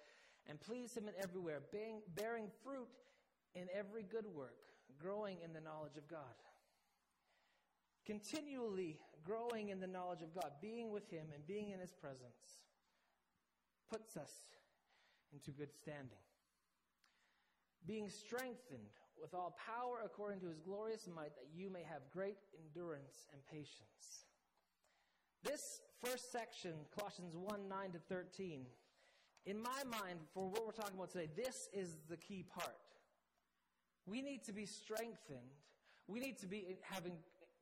and 0.50 0.61
please 0.61 0.93
Him 0.97 1.06
in 1.06 1.14
everywhere, 1.23 1.61
bearing, 1.70 2.02
bearing 2.17 2.49
fruit 2.64 2.91
in 3.55 3.69
every 3.73 4.02
good 4.02 4.26
work, 4.35 4.58
growing 5.00 5.38
in 5.44 5.52
the 5.52 5.61
knowledge 5.61 5.97
of 5.97 6.08
God. 6.08 6.35
Continually 8.05 8.99
growing 9.25 9.69
in 9.69 9.79
the 9.79 9.87
knowledge 9.87 10.23
of 10.23 10.35
God, 10.35 10.50
being 10.61 10.91
with 10.91 11.08
Him 11.08 11.26
and 11.32 11.47
being 11.47 11.70
in 11.70 11.79
His 11.79 11.93
presence, 11.93 12.67
puts 13.88 14.17
us 14.17 14.32
into 15.32 15.52
good 15.52 15.73
standing. 15.73 16.19
Being 17.87 18.11
strengthened 18.11 18.91
with 19.20 19.34
all 19.34 19.56
power 19.56 20.03
according 20.05 20.41
to 20.41 20.48
His 20.48 20.58
glorious 20.58 21.08
might, 21.15 21.36
that 21.36 21.46
you 21.55 21.70
may 21.70 21.84
have 21.89 22.03
great 22.13 22.39
endurance 22.58 23.29
and 23.32 23.41
patience. 23.46 24.27
This 25.44 25.81
first 26.05 26.32
section, 26.32 26.72
Colossians 26.96 27.36
1 27.36 27.69
9 27.69 27.93
to 27.93 27.98
13, 28.08 28.67
in 29.47 29.61
my 29.61 29.82
mind, 29.91 30.20
for 30.35 30.49
what 30.49 30.67
we're 30.67 30.73
talking 30.73 30.97
about 30.97 31.11
today, 31.11 31.29
this 31.37 31.69
is 31.73 31.99
the 32.09 32.17
key 32.17 32.44
part. 32.44 32.77
We 34.06 34.23
need 34.23 34.44
to 34.44 34.53
be 34.53 34.67
strengthened. 34.67 35.55
We 36.06 36.20
need 36.20 36.39
to 36.39 36.47
be 36.47 36.77
having 36.82 37.13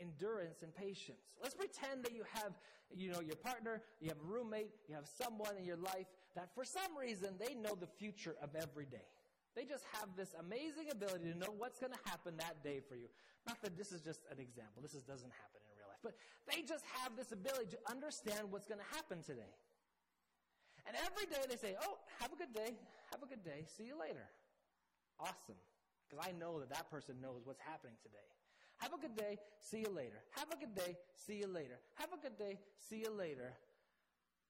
endurance 0.00 0.62
and 0.62 0.74
patience. 0.74 1.18
Let's 1.42 1.54
pretend 1.54 2.04
that 2.04 2.14
you 2.14 2.22
have, 2.32 2.52
you 2.94 3.10
know, 3.10 3.20
your 3.20 3.36
partner, 3.36 3.82
you 4.00 4.08
have 4.08 4.18
a 4.18 4.26
roommate, 4.26 4.70
you 4.88 4.94
have 4.94 5.06
someone 5.06 5.56
in 5.58 5.64
your 5.64 5.76
life 5.76 6.06
that 6.34 6.54
for 6.54 6.64
some 6.64 6.96
reason 6.98 7.34
they 7.38 7.54
know 7.54 7.74
the 7.74 7.86
future 7.86 8.36
of 8.42 8.50
every 8.54 8.86
day. 8.86 9.06
They 9.56 9.64
just 9.64 9.84
have 9.92 10.08
this 10.16 10.34
amazing 10.38 10.90
ability 10.92 11.32
to 11.32 11.38
know 11.38 11.52
what's 11.56 11.80
going 11.80 11.92
to 11.92 12.10
happen 12.10 12.36
that 12.38 12.62
day 12.62 12.80
for 12.88 12.94
you. 12.94 13.08
Not 13.46 13.60
that 13.62 13.76
this 13.76 13.90
is 13.90 14.00
just 14.00 14.20
an 14.30 14.38
example. 14.38 14.82
This 14.82 14.94
is, 14.94 15.02
doesn't 15.02 15.32
happen 15.34 15.58
in 15.66 15.74
real 15.74 15.88
life. 15.90 15.98
But 16.02 16.14
they 16.46 16.62
just 16.62 16.84
have 17.02 17.16
this 17.16 17.32
ability 17.32 17.74
to 17.74 17.78
understand 17.90 18.50
what's 18.50 18.66
going 18.66 18.78
to 18.78 18.94
happen 18.94 19.22
today. 19.22 19.50
And 20.88 20.96
every 21.04 21.28
day 21.28 21.44
they 21.44 21.60
say, 21.60 21.76
Oh, 21.84 22.00
have 22.18 22.32
a 22.32 22.36
good 22.36 22.56
day. 22.56 22.72
Have 23.12 23.22
a 23.22 23.28
good 23.28 23.44
day. 23.44 23.68
See 23.76 23.84
you 23.84 24.00
later. 24.00 24.24
Awesome. 25.20 25.60
Because 26.08 26.24
I 26.24 26.32
know 26.32 26.58
that 26.60 26.72
that 26.72 26.90
person 26.90 27.20
knows 27.20 27.44
what's 27.44 27.60
happening 27.60 28.00
today. 28.02 28.24
Have 28.78 28.94
a 28.94 28.98
good 28.98 29.14
day. 29.14 29.36
See 29.60 29.84
you 29.84 29.92
later. 29.92 30.24
Have 30.32 30.48
a 30.48 30.56
good 30.56 30.74
day. 30.74 30.96
See 31.14 31.36
you 31.36 31.46
later. 31.46 31.76
Have 31.96 32.10
a 32.16 32.16
good 32.16 32.38
day. 32.38 32.58
See 32.88 33.04
you 33.04 33.12
later. 33.12 33.52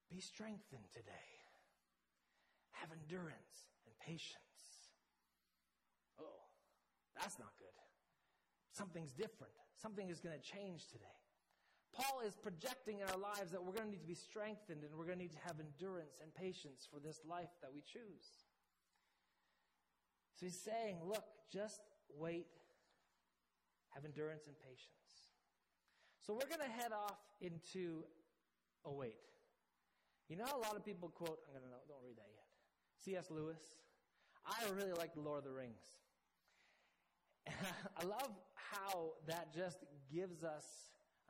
Be 0.09 0.21
strengthened 0.21 0.87
today. 0.95 1.29
Have 2.71 2.91
endurance 2.93 3.75
and 3.85 3.99
patience. 3.99 4.95
Oh, 6.21 6.47
that's 7.19 7.39
not 7.39 7.51
good. 7.59 7.75
Something's 8.71 9.13
different. 9.13 9.53
Something 9.75 10.09
is 10.09 10.21
going 10.21 10.39
to 10.39 10.45
change 10.45 10.87
today. 10.87 11.19
Paul 11.93 12.21
is 12.27 12.37
projecting 12.37 13.01
in 13.01 13.09
our 13.09 13.19
lives 13.19 13.51
that 13.53 13.63
we're 13.63 13.73
going 13.73 13.87
to 13.87 13.91
need 13.91 14.03
to 14.03 14.07
be 14.07 14.15
strengthened 14.15 14.85
and 14.85 14.95
we're 14.97 15.07
going 15.07 15.19
to 15.19 15.25
need 15.25 15.33
to 15.33 15.45
have 15.47 15.57
endurance 15.59 16.21
and 16.23 16.35
patience 16.35 16.87
for 16.91 17.01
this 17.01 17.21
life 17.29 17.51
that 17.63 17.71
we 17.73 17.81
choose. 17.81 18.47
So 20.35 20.47
he's 20.47 20.61
saying, 20.61 20.99
look, 21.05 21.25
just 21.53 21.81
wait, 22.17 22.47
have 23.91 24.05
endurance 24.05 24.47
and 24.47 24.55
patience. 24.61 25.35
So 26.25 26.35
we're 26.35 26.49
going 26.49 26.61
to 26.61 26.73
head 26.73 26.93
off 26.93 27.19
into 27.41 28.05
a 28.85 28.93
wait. 28.93 29.19
You 30.29 30.37
know, 30.37 30.45
a 30.45 30.61
lot 30.61 30.77
of 30.77 30.85
people 30.85 31.09
quote, 31.09 31.41
I'm 31.47 31.53
going 31.53 31.65
to 31.65 31.71
don't 31.89 32.05
read 32.05 32.17
that 32.17 32.29
yet. 32.31 32.45
C.S. 33.05 33.31
Lewis. 33.31 33.61
I 34.47 34.69
really 34.77 34.93
like 34.93 35.15
The 35.15 35.21
Lord 35.21 35.39
of 35.39 35.45
the 35.45 35.53
Rings. 35.53 35.83
I 37.49 38.05
love 38.05 38.31
how 38.55 39.13
that 39.27 39.55
just 39.55 39.79
gives 40.13 40.45
us 40.45 40.65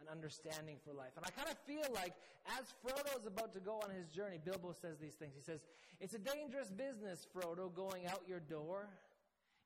an 0.01 0.09
understanding 0.11 0.77
for 0.85 0.93
life. 0.93 1.13
And 1.17 1.25
I 1.25 1.31
kind 1.31 1.49
of 1.49 1.59
feel 1.67 1.87
like 1.95 2.15
as 2.59 2.73
Frodo 2.83 3.19
is 3.19 3.27
about 3.27 3.53
to 3.55 3.61
go 3.61 3.81
on 3.83 3.91
his 3.91 4.09
journey, 4.09 4.39
Bilbo 4.43 4.73
says 4.73 4.99
these 4.99 5.15
things. 5.15 5.33
He 5.37 5.43
says, 5.43 5.61
It's 6.01 6.15
a 6.15 6.19
dangerous 6.19 6.71
business, 6.71 7.27
Frodo, 7.35 7.73
going 7.75 8.07
out 8.07 8.23
your 8.29 8.41
door. 8.41 8.89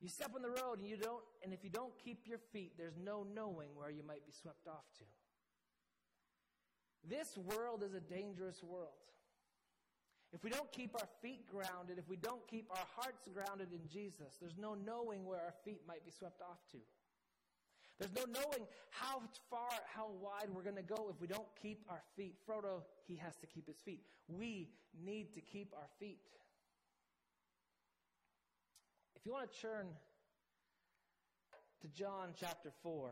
You 0.01 0.09
step 0.09 0.31
on 0.35 0.41
the 0.41 0.49
road 0.49 0.79
and 0.79 0.87
you 0.87 0.97
don't, 0.97 1.23
and 1.43 1.53
if 1.53 1.63
you 1.63 1.69
don't 1.69 1.93
keep 2.03 2.27
your 2.27 2.39
feet, 2.51 2.73
there's 2.77 2.97
no 3.01 3.25
knowing 3.33 3.69
where 3.75 3.89
you 3.89 4.03
might 4.05 4.25
be 4.25 4.33
swept 4.33 4.67
off 4.67 4.83
to. 4.97 5.05
This 7.07 7.37
world 7.37 7.83
is 7.83 7.93
a 7.93 7.99
dangerous 7.99 8.63
world. 8.63 8.99
If 10.33 10.43
we 10.43 10.49
don't 10.49 10.71
keep 10.71 10.95
our 10.95 11.07
feet 11.21 11.45
grounded, 11.47 11.99
if 11.99 12.09
we 12.09 12.15
don't 12.15 12.45
keep 12.47 12.67
our 12.71 12.87
hearts 12.95 13.29
grounded 13.31 13.67
in 13.71 13.87
Jesus, 13.87 14.35
there's 14.41 14.57
no 14.57 14.73
knowing 14.73 15.25
where 15.25 15.39
our 15.39 15.53
feet 15.63 15.81
might 15.87 16.03
be 16.03 16.11
swept 16.11 16.41
off 16.41 16.57
to. 16.71 16.77
There's 17.99 18.13
no 18.13 18.25
knowing 18.25 18.67
how 18.89 19.21
far, 19.49 19.69
how 19.93 20.09
wide 20.19 20.49
we're 20.53 20.63
going 20.63 20.75
to 20.75 20.81
go 20.81 21.07
if 21.13 21.21
we 21.21 21.27
don't 21.27 21.47
keep 21.61 21.85
our 21.89 22.01
feet. 22.15 22.35
Frodo, 22.47 22.81
he 23.07 23.15
has 23.17 23.35
to 23.37 23.47
keep 23.47 23.67
his 23.67 23.77
feet. 23.77 24.01
We 24.27 24.69
need 25.03 25.33
to 25.35 25.41
keep 25.41 25.73
our 25.75 25.87
feet. 25.99 26.19
If 29.15 29.25
you 29.25 29.31
want 29.31 29.51
to 29.51 29.61
turn 29.61 29.87
to 31.81 31.87
John 31.87 32.29
chapter 32.37 32.71
4, 32.81 33.11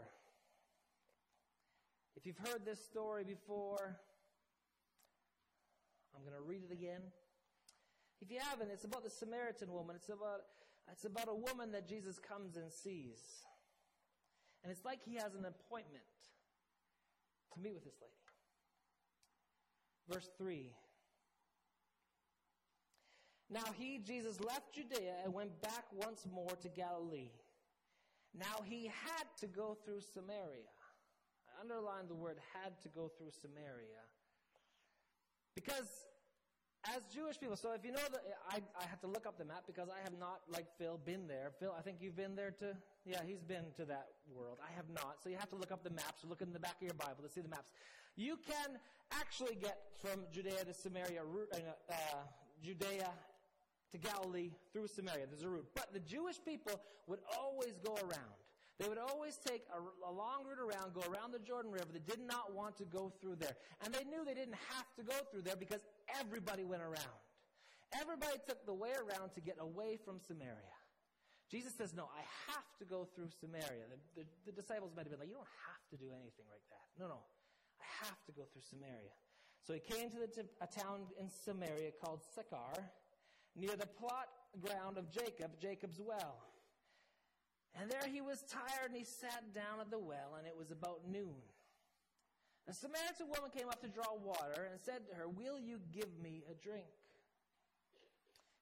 if 2.18 2.26
you've 2.26 2.40
heard 2.40 2.66
this 2.66 2.84
story 2.84 3.24
before, 3.24 3.98
I'm 6.16 6.22
going 6.22 6.36
to 6.36 6.48
read 6.48 6.64
it 6.70 6.74
again. 6.74 7.02
If 8.22 8.30
you 8.30 8.40
haven't, 8.40 8.70
it's 8.72 8.84
about 8.84 9.04
the 9.04 9.10
Samaritan 9.10 9.72
woman. 9.72 9.96
It's 9.96 10.10
about, 10.10 10.42
it's 10.92 11.06
about 11.06 11.30
a 11.30 11.36
woman 11.36 11.72
that 11.72 11.88
Jesus 11.88 12.20
comes 12.20 12.58
and 12.58 12.72
sees. 12.72 13.20
And 14.63 14.72
it's 14.72 14.86
like 14.86 15.00
he 15.03 15.15
has 15.15 15.34
an 15.34 15.46
appointment 15.46 16.03
to 17.53 17.60
meet 17.60 17.74
with 17.74 17.84
this 17.84 17.96
lady. 18.01 18.13
Verse 20.10 20.30
3. 20.38 20.74
Now 23.50 23.65
he, 23.77 23.98
Jesus, 23.98 24.39
left 24.39 24.74
Judea 24.74 25.15
and 25.24 25.34
went 25.34 25.62
back 25.62 25.86
once 25.94 26.25
more 26.32 26.56
to 26.62 26.70
Galilee. 26.70 27.32
Now 28.38 28.63
he 28.63 28.86
had 28.86 29.25
to 29.41 29.48
go 29.48 29.77
through 29.84 30.01
Samaria. 30.13 30.72
I 31.50 31.62
underline 31.62 32.08
the 32.08 32.15
word 32.15 32.38
had 32.53 32.80
to 32.84 32.89
go 32.89 33.12
through 33.18 33.32
Samaria. 33.32 34.03
Because 35.53 35.89
as 36.90 37.02
Jewish 37.14 37.40
people, 37.40 37.56
so 37.56 37.74
if 37.74 37.86
you 37.86 37.92
know 37.92 38.02
that, 38.12 38.24
I, 38.50 38.58
I 38.80 38.86
have 38.88 39.00
to 39.02 39.08
look 39.08 39.28
up 39.28 39.38
the 39.38 39.46
map 39.46 39.64
because 39.68 39.88
I 39.90 40.02
have 40.04 40.18
not, 40.20 40.42
like 40.50 40.66
Phil, 40.78 41.00
been 41.06 41.28
there. 41.28 41.52
Phil, 41.60 41.74
I 41.78 41.82
think 41.82 41.98
you've 42.02 42.16
been 42.16 42.36
there 42.36 42.52
to, 42.60 42.76
yeah, 43.06 43.22
he's 43.26 43.42
been 43.42 43.66
to 43.78 43.86
that 43.86 44.08
world. 44.34 44.58
I 44.62 44.74
have 44.76 44.90
not. 44.90 45.22
So 45.24 45.30
you 45.30 45.38
have 45.38 45.50
to 45.50 45.56
look 45.56 45.72
up 45.72 45.84
the 45.84 45.92
maps, 45.92 46.26
look 46.28 46.42
in 46.42 46.54
the 46.54 46.60
back 46.60 46.78
of 46.82 46.84
your 46.84 46.96
Bible 46.96 47.22
to 47.24 47.30
see 47.30 47.42
the 47.42 47.50
maps. 47.50 47.72
You 48.16 48.38
can 48.38 48.80
actually 49.14 49.56
get 49.56 49.78
from 50.02 50.22
Judea 50.32 50.66
to 50.66 50.74
Samaria, 50.74 51.22
uh, 51.22 51.58
uh, 51.90 51.94
Judea 52.64 53.10
to 53.92 53.98
Galilee 53.98 54.52
through 54.74 54.88
Samaria. 54.88 55.26
There's 55.30 55.44
a 55.44 55.50
route. 55.50 55.68
But 55.76 55.94
the 55.94 56.00
Jewish 56.00 56.38
people 56.44 56.82
would 57.08 57.20
always 57.38 57.78
go 57.84 57.94
around. 57.96 58.42
They 58.82 58.90
would 58.90 58.98
always 58.98 59.38
take 59.38 59.62
a, 59.70 60.10
a, 60.10 60.12
long 60.12 60.42
route 60.50 60.58
around, 60.58 60.96
go 60.96 61.02
around 61.02 61.34
the 61.34 61.40
Jordan 61.40 61.72
River. 61.72 61.86
They 61.94 62.00
did 62.00 62.26
not 62.26 62.56
want 62.56 62.78
to 62.78 62.86
go 62.86 63.14
through 63.22 63.36
there. 63.36 63.54
And 63.86 63.94
they 63.94 64.04
knew 64.06 64.26
they 64.26 64.34
didn't 64.34 64.58
have 64.74 64.90
to 64.98 65.04
go 65.04 65.14
through 65.30 65.44
there 65.44 65.56
because 65.56 65.86
everybody 66.20 66.63
went 66.63 66.82
around. 66.82 67.22
Everybody 68.00 68.39
took 68.48 68.65
the 68.65 68.74
way 68.74 68.91
around 68.96 69.36
to 69.36 69.41
get 69.41 69.58
away 69.60 70.00
from 70.03 70.20
Samaria. 70.20 70.75
Jesus 71.51 71.75
says, 71.75 71.94
No, 71.94 72.08
I 72.08 72.24
have 72.48 72.68
to 72.80 72.86
go 72.86 73.08
through 73.13 73.27
Samaria. 73.39 73.84
The, 73.91 74.24
the, 74.24 74.25
the 74.48 74.53
disciples 74.56 74.91
might 74.96 75.03
have 75.03 75.12
been 75.12 75.20
like, 75.20 75.27
You 75.27 75.36
don't 75.36 75.56
have 75.68 75.84
to 75.91 75.98
do 76.00 76.08
anything 76.15 76.48
like 76.48 76.63
that. 76.72 76.88
No, 76.96 77.12
no. 77.12 77.20
I 77.80 78.08
have 78.08 78.24
to 78.25 78.32
go 78.32 78.48
through 78.48 78.63
Samaria. 78.63 79.12
So 79.68 79.74
he 79.74 79.84
came 79.84 80.10
to 80.10 80.18
the, 80.18 80.48
a 80.63 80.68
town 80.68 81.12
in 81.20 81.30
Samaria 81.30 81.91
called 82.01 82.22
Sychar, 82.34 82.80
near 83.56 83.75
the 83.75 83.86
plot 83.86 84.32
ground 84.60 84.98
of 84.98 85.12
Jacob, 85.12 85.60
Jacob's 85.60 86.00
well. 86.00 86.39
And 87.75 87.89
there 87.89 88.03
he 88.12 88.22
was 88.22 88.44
tired 88.44 88.91
and 88.91 88.98
he 88.98 89.06
sat 89.06 89.53
down 89.53 89.80
at 89.80 89.91
the 89.91 90.00
well, 90.00 90.36
and 90.38 90.48
it 90.48 90.56
was 90.58 90.72
about 90.72 91.08
noon. 91.10 91.39
A 92.70 92.74
Samaritan 92.74 93.27
woman 93.27 93.50
came 93.50 93.70
up 93.70 93.82
to 93.82 93.89
draw 93.89 94.13
water 94.22 94.70
and 94.70 94.80
said 94.80 95.08
to 95.10 95.15
her, 95.15 95.27
Will 95.27 95.60
you 95.60 95.80
give 95.91 96.10
me 96.22 96.44
a 96.50 96.53
drink? 96.53 96.86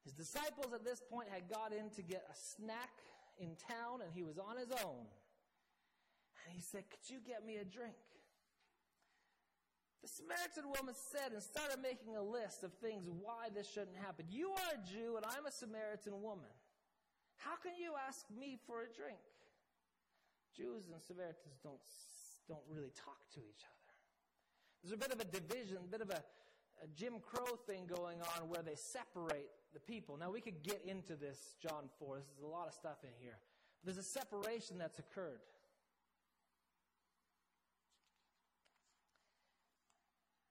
His 0.04 0.14
disciples 0.14 0.74
at 0.74 0.86
this 0.86 1.02
point 1.02 1.28
had 1.30 1.50
got 1.50 1.74
in 1.74 1.90
to 1.92 2.02
get 2.02 2.24
a 2.32 2.36
snack 2.36 2.96
in 3.38 3.56
town, 3.60 4.02
and 4.02 4.12
he 4.14 4.24
was 4.24 4.40
on 4.40 4.58
his 4.58 4.72
own. 4.72 5.04
And 6.46 6.56
he 6.56 6.62
said, 6.62 6.84
Could 6.90 7.12
you 7.12 7.20
get 7.20 7.46
me 7.46 7.58
a 7.58 7.66
drink? 7.66 8.00
The 10.02 10.08
Samaritan 10.08 10.72
woman 10.72 10.96
said 10.96 11.36
and 11.36 11.44
started 11.44 11.84
making 11.84 12.16
a 12.16 12.24
list 12.24 12.64
of 12.64 12.72
things 12.80 13.04
why 13.06 13.52
this 13.54 13.68
shouldn't 13.68 14.00
happen. 14.00 14.26
You 14.32 14.56
are 14.56 14.80
a 14.80 14.82
Jew, 14.88 15.20
and 15.20 15.26
I'm 15.28 15.46
a 15.46 15.52
Samaritan 15.52 16.24
woman. 16.24 16.50
How 17.36 17.60
can 17.60 17.76
you 17.76 18.00
ask 18.08 18.24
me 18.32 18.58
for 18.66 18.88
a 18.88 18.90
drink? 18.92 19.20
Jews 20.56 20.88
and 20.92 21.04
Samaritans 21.04 21.60
don't, 21.64 21.84
don't 22.48 22.64
really 22.72 22.92
talk 22.96 23.20
to 23.36 23.40
each 23.40 23.64
other. 23.68 23.79
There's 24.84 24.94
a 24.94 24.98
bit 24.98 25.12
of 25.12 25.20
a 25.20 25.26
division, 25.26 25.78
a 25.84 25.88
bit 25.88 26.02
of 26.02 26.10
a, 26.10 26.22
a 26.84 26.88
Jim 26.96 27.16
Crow 27.22 27.58
thing 27.68 27.86
going 27.86 28.20
on 28.22 28.50
where 28.50 28.62
they 28.62 28.76
separate 28.76 29.50
the 29.74 29.80
people. 29.80 30.18
Now, 30.18 30.32
we 30.32 30.42
could 30.42 30.64
get 30.64 30.82
into 30.86 31.16
this, 31.16 31.56
John 31.62 31.90
4. 32.00 32.18
This 32.18 32.26
is 32.38 32.44
a 32.44 32.48
lot 32.48 32.68
of 32.68 32.74
stuff 32.74 32.98
in 33.04 33.10
here. 33.20 33.38
But 33.84 33.94
there's 33.94 34.06
a 34.06 34.10
separation 34.10 34.78
that's 34.78 35.00
occurred. 35.00 35.40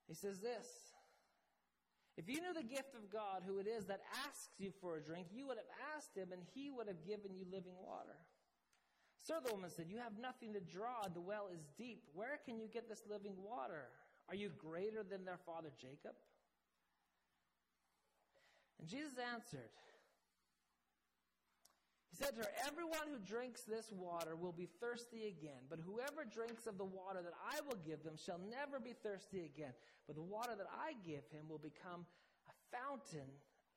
He 0.07 0.15
says 0.15 0.41
this 0.41 0.67
if 2.17 2.29
you 2.29 2.41
knew 2.41 2.53
the 2.53 2.67
gift 2.67 2.97
of 2.97 3.09
God, 3.13 3.45
who 3.47 3.59
it 3.59 3.69
is 3.69 3.87
that 3.87 4.01
asks 4.27 4.59
you 4.59 4.73
for 4.81 4.97
a 4.97 5.01
drink, 5.01 5.29
you 5.33 5.47
would 5.47 5.57
have 5.57 5.71
asked 5.97 6.17
him, 6.17 6.33
and 6.33 6.43
he 6.53 6.69
would 6.69 6.89
have 6.89 7.07
given 7.07 7.33
you 7.33 7.45
living 7.47 7.79
water. 7.81 8.19
Sir, 9.23 9.39
the 9.45 9.53
woman 9.53 9.71
said, 9.71 9.87
You 9.89 9.99
have 9.99 10.19
nothing 10.21 10.53
to 10.55 10.61
draw. 10.61 11.05
and 11.05 11.15
The 11.15 11.21
well 11.21 11.49
is 11.55 11.61
deep. 11.79 12.03
Where 12.15 12.41
can 12.45 12.59
you 12.59 12.67
get 12.67 12.89
this 12.89 13.03
living 13.09 13.35
water? 13.39 13.87
Are 14.29 14.35
you 14.35 14.51
greater 14.59 15.03
than 15.03 15.25
their 15.25 15.41
father 15.45 15.71
Jacob? 15.81 16.13
And 18.79 18.89
Jesus 18.89 19.17
answered, 19.33 19.73
He 22.11 22.17
said 22.17 22.37
to 22.37 22.43
her, 22.43 22.53
Everyone 22.67 23.09
who 23.09 23.19
drinks 23.25 23.63
this 23.63 23.91
water 23.91 24.37
will 24.37 24.53
be 24.53 24.69
thirsty 24.81 25.27
again, 25.27 25.65
but 25.71 25.81
whoever 25.81 26.25
drinks 26.25 26.67
of 26.67 26.77
the 26.77 26.85
water 26.85 27.21
that 27.23 27.35
I 27.41 27.61
will 27.67 27.81
give 27.87 28.05
them 28.05 28.17
shall 28.17 28.41
never 28.51 28.79
be 28.79 28.93
thirsty 28.93 29.45
again. 29.45 29.73
But 30.07 30.17
the 30.17 30.23
water 30.23 30.53
that 30.57 30.69
I 30.69 30.93
give 31.07 31.25
him 31.33 31.49
will 31.49 31.59
become 31.59 32.05
a 32.49 32.55
fountain 32.71 33.29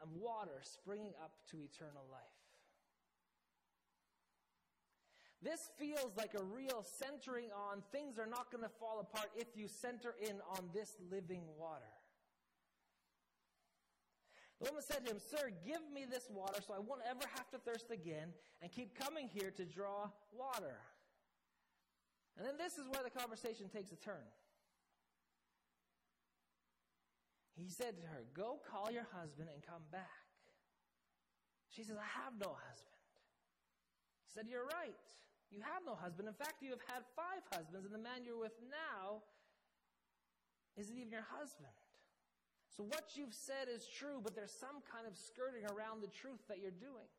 of 0.02 0.10
water 0.12 0.60
springing 0.64 1.14
up 1.24 1.32
to 1.52 1.58
eternal 1.62 2.04
life. 2.12 2.41
This 5.44 5.72
feels 5.80 6.16
like 6.18 6.36
a 6.36 6.44
real 6.44 6.86
centering 6.86 7.50
on 7.52 7.82
things 7.92 8.20
are 8.20 8.28
not 8.28 8.52
going 8.52 8.64
to 8.64 8.70
fall 8.70 9.00
apart 9.00 9.32
if 9.36 9.48
you 9.56 9.68
center 9.68 10.16
in 10.22 10.36
on 10.50 10.70
this 10.74 10.96
living 11.12 11.42
water. 11.58 11.90
The 14.60 14.70
woman 14.70 14.84
said 14.86 15.04
to 15.06 15.12
him, 15.12 15.20
Sir, 15.20 15.52
give 15.66 15.82
me 15.92 16.06
this 16.06 16.30
water 16.30 16.62
so 16.66 16.76
I 16.76 16.80
won't 16.80 17.02
ever 17.10 17.26
have 17.36 17.50
to 17.52 17.58
thirst 17.58 17.90
again 17.90 18.30
and 18.62 18.72
keep 18.72 18.94
coming 18.94 19.28
here 19.28 19.50
to 19.58 19.66
draw 19.66 20.10
water. 20.32 20.78
And 22.38 22.46
then 22.46 22.54
this 22.60 22.78
is 22.78 22.86
where 22.88 23.02
the 23.04 23.10
conversation 23.10 23.70
takes 23.70 23.92
a 23.92 23.96
turn. 23.96 24.30
He 27.56 27.70
said 27.70 27.98
to 27.98 28.04
her, 28.04 28.24
Go 28.36 28.60
call 28.70 28.92
your 28.92 29.08
husband 29.12 29.50
and 29.54 29.66
come 29.66 29.82
back. 29.92 30.06
She 31.70 31.84
says, 31.84 31.98
I 31.98 32.24
have 32.24 32.34
no 32.40 32.56
husband. 32.70 33.02
He 34.26 34.32
said, 34.34 34.46
You're 34.48 34.66
right. 34.66 34.94
You 35.52 35.60
have 35.62 35.84
no 35.86 36.00
husband. 36.00 36.32
In 36.32 36.34
fact, 36.34 36.64
you 36.64 36.72
have 36.72 36.84
had 36.88 37.04
five 37.16 37.44
husbands, 37.52 37.84
and 37.84 37.94
the 37.94 38.02
man 38.02 38.24
you're 38.24 38.40
with 38.40 38.56
now 38.72 39.22
isn't 40.80 40.96
even 40.96 41.12
your 41.12 41.28
husband. 41.28 41.76
So 42.72 42.88
what 42.88 43.20
you've 43.20 43.36
said 43.36 43.68
is 43.68 43.84
true, 43.84 44.24
but 44.24 44.32
there's 44.32 44.56
some 44.56 44.80
kind 44.88 45.04
of 45.04 45.20
skirting 45.20 45.68
around 45.68 46.00
the 46.00 46.08
truth 46.08 46.40
that 46.48 46.64
you're 46.64 46.72
doing. 46.72 47.12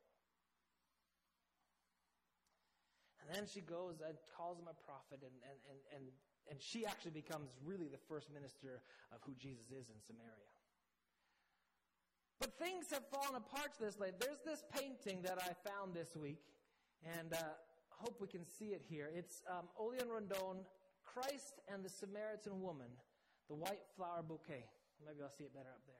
And 3.21 3.29
then 3.29 3.45
she 3.45 3.61
goes 3.61 4.01
and 4.01 4.17
calls 4.33 4.57
him 4.57 4.65
a 4.65 4.75
prophet, 4.81 5.21
and, 5.21 5.37
and, 5.45 5.59
and, 5.69 5.79
and 5.93 6.03
and 6.49 6.59
she 6.61 6.85
actually 6.85 7.11
becomes 7.11 7.49
really 7.63 7.87
the 7.87 8.01
first 8.09 8.31
minister 8.33 8.81
of 9.11 9.19
who 9.25 9.33
Jesus 9.39 9.65
is 9.71 9.87
in 9.87 9.99
Samaria. 10.05 10.51
But 12.39 12.57
things 12.59 12.87
have 12.91 13.07
fallen 13.07 13.35
apart 13.35 13.73
to 13.77 13.85
this 13.85 13.99
late. 13.99 14.19
There's 14.19 14.43
this 14.43 14.63
painting 14.75 15.21
that 15.23 15.39
I 15.39 15.55
found 15.67 15.93
this 15.93 16.15
week, 16.15 16.43
and 17.19 17.33
uh, 17.33 17.55
hope 18.03 18.19
we 18.19 18.27
can 18.27 18.45
see 18.45 18.75
it 18.75 18.83
here. 18.89 19.09
It's 19.15 19.41
um, 19.49 19.71
Odilon 19.79 20.11
Redon, 20.11 20.57
Christ 21.03 21.61
and 21.71 21.83
the 21.83 21.89
Samaritan 21.89 22.61
Woman, 22.61 22.91
the 23.47 23.55
White 23.55 23.87
Flower 23.95 24.21
Bouquet. 24.27 24.65
Maybe 25.05 25.23
I'll 25.23 25.31
see 25.31 25.45
it 25.45 25.53
better 25.53 25.71
up 25.71 25.81
there. 25.87 25.95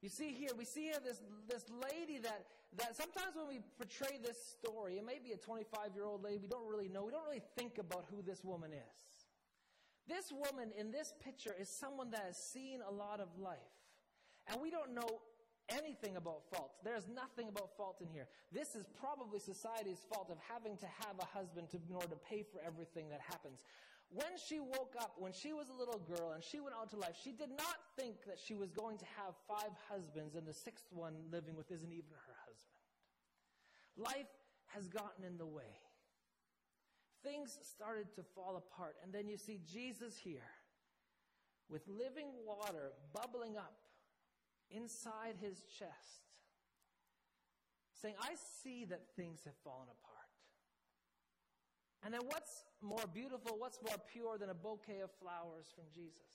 You 0.00 0.08
see 0.08 0.30
here, 0.32 0.50
we 0.56 0.64
see 0.64 0.84
here 0.84 1.02
this, 1.04 1.20
this 1.48 1.64
lady 1.82 2.18
that, 2.18 2.46
that 2.76 2.96
sometimes 2.96 3.34
when 3.34 3.48
we 3.48 3.58
portray 3.76 4.18
this 4.22 4.38
story, 4.38 4.98
it 4.98 5.04
may 5.04 5.18
be 5.18 5.32
a 5.32 5.36
25 5.36 5.94
year 5.94 6.04
old 6.04 6.22
lady, 6.22 6.38
we 6.38 6.48
don't 6.48 6.68
really 6.68 6.88
know, 6.88 7.04
we 7.04 7.10
don't 7.10 7.26
really 7.26 7.42
think 7.56 7.78
about 7.78 8.06
who 8.10 8.22
this 8.22 8.44
woman 8.44 8.70
is. 8.72 9.08
This 10.06 10.32
woman 10.32 10.70
in 10.78 10.92
this 10.92 11.12
picture 11.22 11.54
is 11.58 11.68
someone 11.68 12.10
that 12.12 12.22
has 12.26 12.38
seen 12.38 12.80
a 12.88 12.92
lot 12.92 13.20
of 13.20 13.28
life. 13.38 13.58
And 14.46 14.62
we 14.62 14.70
don't 14.70 14.94
know 14.94 15.20
anything 15.68 16.16
about 16.16 16.42
fault. 16.50 16.72
There's 16.84 17.08
nothing 17.08 17.48
about 17.48 17.76
fault 17.76 18.00
in 18.00 18.08
here. 18.08 18.28
This 18.52 18.74
is 18.74 18.84
probably 18.98 19.38
society's 19.38 20.04
fault 20.12 20.28
of 20.30 20.38
having 20.48 20.76
to 20.78 20.86
have 20.86 21.16
a 21.20 21.26
husband 21.26 21.70
to, 21.70 21.78
in 21.88 21.94
order 21.94 22.08
to 22.08 22.20
pay 22.28 22.42
for 22.42 22.60
everything 22.66 23.08
that 23.10 23.20
happens. 23.20 23.60
When 24.10 24.40
she 24.40 24.58
woke 24.58 24.94
up, 24.98 25.16
when 25.18 25.32
she 25.32 25.52
was 25.52 25.68
a 25.68 25.76
little 25.78 26.00
girl 26.00 26.32
and 26.32 26.42
she 26.42 26.60
went 26.60 26.74
out 26.74 26.90
to 26.90 26.96
life, 26.96 27.16
she 27.22 27.32
did 27.32 27.50
not 27.50 27.76
think 27.98 28.24
that 28.26 28.38
she 28.38 28.54
was 28.54 28.70
going 28.70 28.96
to 28.98 29.04
have 29.16 29.34
five 29.46 29.72
husbands 29.88 30.34
and 30.34 30.46
the 30.46 30.54
sixth 30.54 30.86
one 30.90 31.14
living 31.30 31.56
with 31.56 31.70
isn't 31.70 31.92
even 31.92 32.16
her 32.26 32.36
husband. 32.46 32.78
Life 33.96 34.32
has 34.68 34.88
gotten 34.88 35.24
in 35.24 35.36
the 35.36 35.46
way. 35.46 35.76
Things 37.22 37.58
started 37.62 38.14
to 38.14 38.22
fall 38.22 38.56
apart. 38.56 38.96
And 39.02 39.12
then 39.12 39.28
you 39.28 39.36
see 39.36 39.60
Jesus 39.70 40.16
here 40.16 40.48
with 41.68 41.82
living 41.86 42.28
water 42.46 42.92
bubbling 43.12 43.58
up 43.58 43.74
inside 44.70 45.36
his 45.40 45.64
chest, 45.78 46.28
saying, 48.00 48.14
I 48.20 48.34
see 48.62 48.84
that 48.86 49.02
things 49.16 49.40
have 49.44 49.56
fallen 49.64 49.88
apart. 49.88 50.18
And 52.04 52.14
then 52.14 52.20
what's 52.26 52.64
more 52.80 53.04
beautiful, 53.12 53.58
what's 53.58 53.78
more 53.82 53.98
pure 54.12 54.38
than 54.38 54.50
a 54.50 54.54
bouquet 54.54 55.00
of 55.00 55.10
flowers 55.20 55.66
from 55.74 55.84
Jesus? 55.92 56.30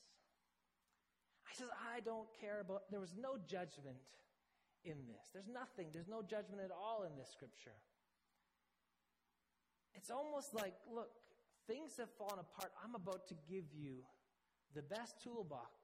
I 1.47 1.55
says, 1.55 1.69
I 1.95 2.01
don't 2.01 2.27
care 2.41 2.59
about, 2.59 2.89
there 2.91 2.99
was 2.99 3.13
no 3.15 3.37
judgment 3.47 4.03
in 4.83 4.97
this. 5.07 5.29
There's 5.33 5.47
nothing, 5.47 5.87
there's 5.93 6.09
no 6.09 6.21
judgment 6.21 6.61
at 6.63 6.71
all 6.71 7.03
in 7.03 7.15
this 7.15 7.29
scripture. 7.31 7.77
It's 9.95 10.09
almost 10.09 10.53
like, 10.53 10.73
look, 10.91 11.11
things 11.67 11.95
have 11.97 12.09
fallen 12.17 12.39
apart. 12.39 12.71
I'm 12.83 12.95
about 12.95 13.27
to 13.29 13.35
give 13.47 13.65
you 13.71 14.03
the 14.75 14.81
best 14.81 15.21
toolbox, 15.23 15.82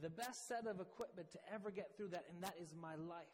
the 0.00 0.10
best 0.10 0.48
set 0.48 0.66
of 0.66 0.80
equipment 0.80 1.30
to 1.32 1.38
ever 1.52 1.70
get 1.70 1.96
through 1.96 2.08
that, 2.08 2.24
and 2.32 2.42
that 2.42 2.54
is 2.60 2.74
my 2.80 2.94
life. 2.94 3.26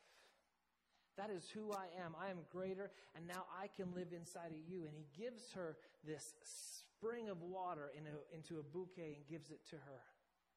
That 1.17 1.31
is 1.31 1.50
who 1.50 1.73
I 1.73 1.87
am. 2.05 2.15
I 2.21 2.31
am 2.31 2.38
greater, 2.50 2.91
and 3.17 3.27
now 3.27 3.45
I 3.61 3.67
can 3.77 3.95
live 3.95 4.12
inside 4.12 4.50
of 4.50 4.59
you. 4.69 4.87
And 4.87 4.95
he 4.95 5.07
gives 5.21 5.53
her 5.53 5.77
this 6.07 6.35
spring 6.43 7.29
of 7.29 7.43
water 7.43 7.91
in 7.97 8.05
a, 8.07 8.37
into 8.37 8.59
a 8.59 8.62
bouquet 8.62 9.15
and 9.17 9.27
gives 9.29 9.50
it 9.50 9.61
to 9.71 9.77
her 9.77 10.03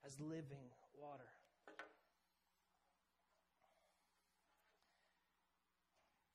as 0.06 0.20
living 0.20 0.70
water. 1.00 1.30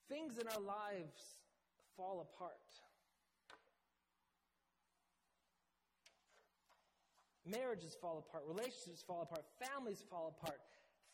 Things 0.09 0.37
in 0.37 0.47
our 0.47 0.61
lives 0.61 1.39
fall 1.95 2.21
apart. 2.21 2.59
Marriages 7.49 7.95
fall 7.99 8.17
apart, 8.27 8.43
relationships 8.47 9.03
fall 9.07 9.21
apart, 9.21 9.45
families 9.59 10.03
fall 10.09 10.35
apart, 10.37 10.59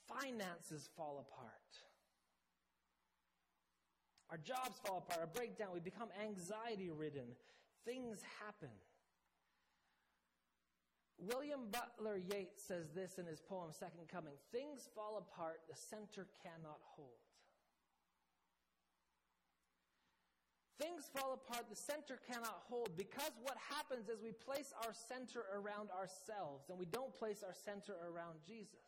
finances 0.07 0.89
fall 0.97 1.25
apart. 1.29 1.51
Our 4.31 4.37
jobs 4.37 4.81
fall 4.85 4.97
apart, 4.97 5.19
our 5.21 5.27
breakdown, 5.27 5.69
we 5.73 5.79
become 5.79 6.09
anxiety 6.19 6.89
ridden. 6.89 7.37
Things 7.85 8.19
happen. 8.41 8.73
William 11.19 11.69
Butler 11.71 12.17
Yeats 12.17 12.63
says 12.63 12.89
this 12.95 13.19
in 13.19 13.25
his 13.25 13.39
poem, 13.39 13.69
Second 13.71 14.07
Coming 14.11 14.33
Things 14.51 14.89
fall 14.95 15.17
apart, 15.17 15.61
the 15.69 15.75
center 15.75 16.27
cannot 16.41 16.79
hold. 16.81 17.22
Things 20.83 21.07
fall 21.15 21.39
apart, 21.39 21.69
the 21.69 21.79
center 21.79 22.19
cannot 22.27 22.67
hold 22.67 22.91
because 22.97 23.31
what 23.41 23.55
happens 23.71 24.09
is 24.09 24.19
we 24.19 24.33
place 24.33 24.73
our 24.83 24.91
center 24.91 25.47
around 25.55 25.87
ourselves 25.95 26.67
and 26.67 26.77
we 26.77 26.85
don't 26.85 27.15
place 27.15 27.39
our 27.39 27.55
center 27.55 27.95
around 28.03 28.43
Jesus. 28.45 28.83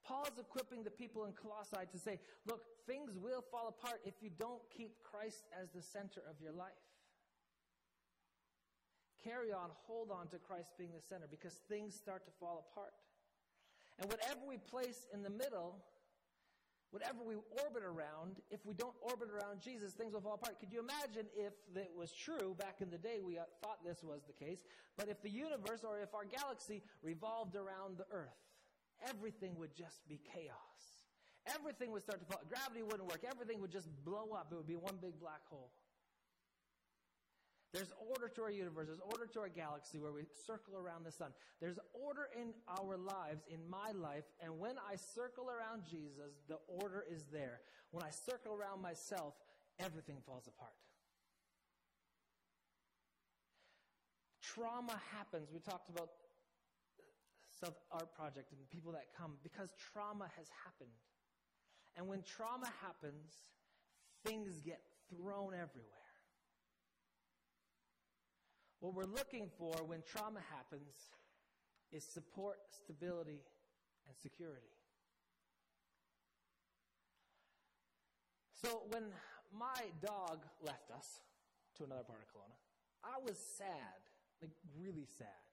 Paul 0.00 0.24
is 0.32 0.38
equipping 0.38 0.82
the 0.82 0.90
people 0.90 1.26
in 1.26 1.32
Colossae 1.32 1.84
to 1.92 1.98
say, 1.98 2.20
look, 2.46 2.64
things 2.86 3.18
will 3.20 3.44
fall 3.50 3.68
apart 3.68 4.00
if 4.06 4.14
you 4.22 4.30
don't 4.38 4.62
keep 4.74 4.96
Christ 5.04 5.44
as 5.52 5.68
the 5.74 5.82
center 5.82 6.22
of 6.24 6.40
your 6.40 6.52
life. 6.52 6.88
Carry 9.22 9.52
on, 9.52 9.68
hold 9.86 10.10
on 10.10 10.28
to 10.28 10.38
Christ 10.38 10.72
being 10.78 10.92
the 10.96 11.04
center 11.04 11.26
because 11.28 11.60
things 11.68 11.94
start 11.94 12.24
to 12.24 12.32
fall 12.40 12.64
apart. 12.70 12.94
And 13.98 14.08
whatever 14.08 14.40
we 14.48 14.56
place 14.56 15.04
in 15.12 15.22
the 15.22 15.30
middle, 15.30 15.84
whatever 16.90 17.18
we 17.26 17.34
orbit 17.64 17.82
around, 17.82 18.40
if 18.50 18.64
we 18.64 18.74
don't 18.74 18.94
orbit 19.02 19.28
around 19.30 19.60
Jesus, 19.60 19.92
things 19.92 20.12
will 20.12 20.20
fall 20.20 20.34
apart. 20.34 20.60
Could 20.60 20.72
you 20.72 20.80
imagine 20.80 21.26
if 21.36 21.52
it 21.74 21.92
was 21.96 22.12
true 22.12 22.54
back 22.58 22.76
in 22.80 22.90
the 22.90 22.98
day 22.98 23.20
we 23.24 23.38
uh, 23.38 23.42
thought 23.62 23.84
this 23.84 24.02
was 24.02 24.22
the 24.26 24.32
case, 24.32 24.60
but 24.96 25.08
if 25.08 25.22
the 25.22 25.30
universe 25.30 25.84
or 25.84 26.00
if 26.00 26.14
our 26.14 26.24
galaxy 26.24 26.82
revolved 27.02 27.56
around 27.56 27.98
the 27.98 28.06
earth? 28.10 28.46
everything 29.04 29.54
would 29.58 29.74
just 29.74 30.06
be 30.08 30.20
chaos. 30.32 31.04
Everything 31.46 31.92
would 31.92 32.02
start 32.02 32.20
to 32.20 32.26
fall. 32.26 32.42
Gravity 32.48 32.82
wouldn't 32.82 33.06
work. 33.08 33.22
Everything 33.28 33.60
would 33.60 33.70
just 33.70 33.88
blow 34.04 34.32
up. 34.34 34.48
It 34.50 34.56
would 34.56 34.66
be 34.66 34.76
one 34.76 34.98
big 35.00 35.18
black 35.20 35.46
hole. 35.48 35.70
There's 37.76 37.92
order 38.08 38.28
to 38.28 38.42
our 38.42 38.50
universe. 38.50 38.86
There's 38.86 39.04
order 39.04 39.26
to 39.26 39.40
our 39.40 39.50
galaxy 39.50 39.98
where 39.98 40.10
we 40.10 40.22
circle 40.46 40.80
around 40.80 41.04
the 41.04 41.12
sun. 41.12 41.28
There's 41.60 41.78
order 41.92 42.32
in 42.32 42.54
our 42.66 42.96
lives, 42.96 43.44
in 43.52 43.60
my 43.68 43.92
life. 43.92 44.24
And 44.40 44.58
when 44.58 44.76
I 44.80 44.96
circle 44.96 45.50
around 45.52 45.82
Jesus, 45.84 46.40
the 46.48 46.56
order 46.66 47.04
is 47.04 47.24
there. 47.30 47.60
When 47.90 48.02
I 48.02 48.08
circle 48.08 48.56
around 48.56 48.80
myself, 48.80 49.34
everything 49.78 50.16
falls 50.24 50.46
apart. 50.46 50.72
Trauma 54.40 54.98
happens. 55.12 55.50
We 55.52 55.60
talked 55.60 55.90
about 55.90 56.08
South 57.60 57.76
Art 57.92 58.08
Project 58.16 58.52
and 58.52 58.70
people 58.70 58.92
that 58.92 59.08
come 59.18 59.32
because 59.42 59.68
trauma 59.92 60.30
has 60.38 60.46
happened. 60.64 60.96
And 61.94 62.08
when 62.08 62.22
trauma 62.22 62.72
happens, 62.80 63.36
things 64.24 64.60
get 64.60 64.80
thrown 65.10 65.52
everywhere. 65.52 66.05
What 68.80 68.94
we're 68.94 69.04
looking 69.04 69.50
for 69.58 69.74
when 69.86 70.02
trauma 70.02 70.40
happens 70.54 71.10
is 71.92 72.04
support, 72.04 72.58
stability, 72.68 73.40
and 74.06 74.16
security. 74.16 74.76
So 78.52 78.82
when 78.90 79.04
my 79.52 79.80
dog 80.00 80.44
left 80.62 80.90
us 80.90 81.20
to 81.78 81.84
another 81.84 82.04
part 82.04 82.20
of 82.20 82.28
Kelowna, 82.32 82.56
I 83.04 83.22
was 83.22 83.38
sad, 83.38 84.00
like 84.40 84.50
really 84.76 85.06
sad. 85.18 85.44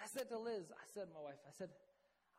I 0.00 0.06
said 0.06 0.28
to 0.30 0.38
Liz, 0.38 0.72
I 0.72 0.86
said 0.94 1.08
to 1.08 1.14
my 1.14 1.20
wife, 1.20 1.40
I 1.44 1.52
said, 1.52 1.68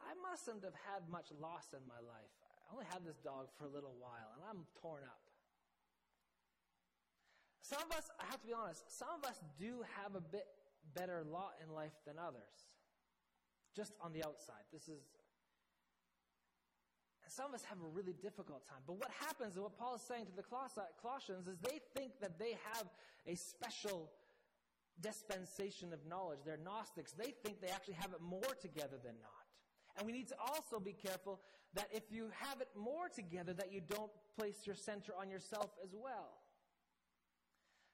I 0.01 0.17
mustn't 0.17 0.63
have 0.63 0.77
had 0.89 1.05
much 1.11 1.29
loss 1.37 1.73
in 1.77 1.85
my 1.85 2.01
life. 2.01 2.33
I 2.41 2.73
only 2.73 2.89
had 2.89 3.05
this 3.05 3.21
dog 3.21 3.53
for 3.57 3.65
a 3.65 3.73
little 3.73 3.93
while, 3.99 4.33
and 4.33 4.41
I'm 4.41 4.65
torn 4.81 5.03
up. 5.05 5.30
Some 7.61 7.81
of 7.89 7.97
us, 7.97 8.09
I 8.19 8.25
have 8.25 8.41
to 8.41 8.47
be 8.47 8.53
honest, 8.53 8.85
some 8.97 9.09
of 9.17 9.29
us 9.29 9.39
do 9.59 9.85
have 10.01 10.15
a 10.15 10.21
bit 10.21 10.45
better 10.93 11.23
lot 11.23 11.53
in 11.63 11.73
life 11.73 11.93
than 12.05 12.15
others. 12.17 12.77
Just 13.75 13.93
on 14.01 14.11
the 14.13 14.25
outside. 14.25 14.65
This 14.73 14.89
is. 14.89 15.01
Some 17.27 17.45
of 17.45 17.53
us 17.53 17.63
have 17.63 17.77
a 17.79 17.87
really 17.87 18.11
difficult 18.11 18.67
time. 18.67 18.83
But 18.85 18.97
what 18.97 19.09
happens, 19.17 19.55
and 19.55 19.63
what 19.63 19.77
Paul 19.77 19.95
is 19.95 20.01
saying 20.01 20.25
to 20.25 20.35
the 20.35 20.43
Colossians, 20.43 21.47
is 21.47 21.55
they 21.63 21.79
think 21.95 22.19
that 22.19 22.37
they 22.37 22.57
have 22.73 22.87
a 23.25 23.35
special 23.35 24.11
dispensation 24.99 25.93
of 25.93 25.99
knowledge. 26.05 26.39
They're 26.45 26.59
Gnostics. 26.61 27.13
They 27.13 27.33
think 27.41 27.61
they 27.61 27.69
actually 27.69 27.93
have 27.93 28.11
it 28.11 28.19
more 28.21 28.53
together 28.61 28.99
than 29.01 29.15
not. 29.21 29.47
And 29.95 30.05
we 30.05 30.11
need 30.11 30.27
to 30.27 30.35
also 30.45 30.77
be 30.77 30.91
careful 30.91 31.39
that 31.73 31.87
if 31.93 32.03
you 32.11 32.27
have 32.37 32.59
it 32.59 32.67
more 32.75 33.07
together, 33.07 33.53
that 33.53 33.71
you 33.71 33.79
don't 33.79 34.11
place 34.37 34.67
your 34.67 34.75
center 34.75 35.13
on 35.17 35.29
yourself 35.29 35.71
as 35.81 35.95
well. 35.95 36.40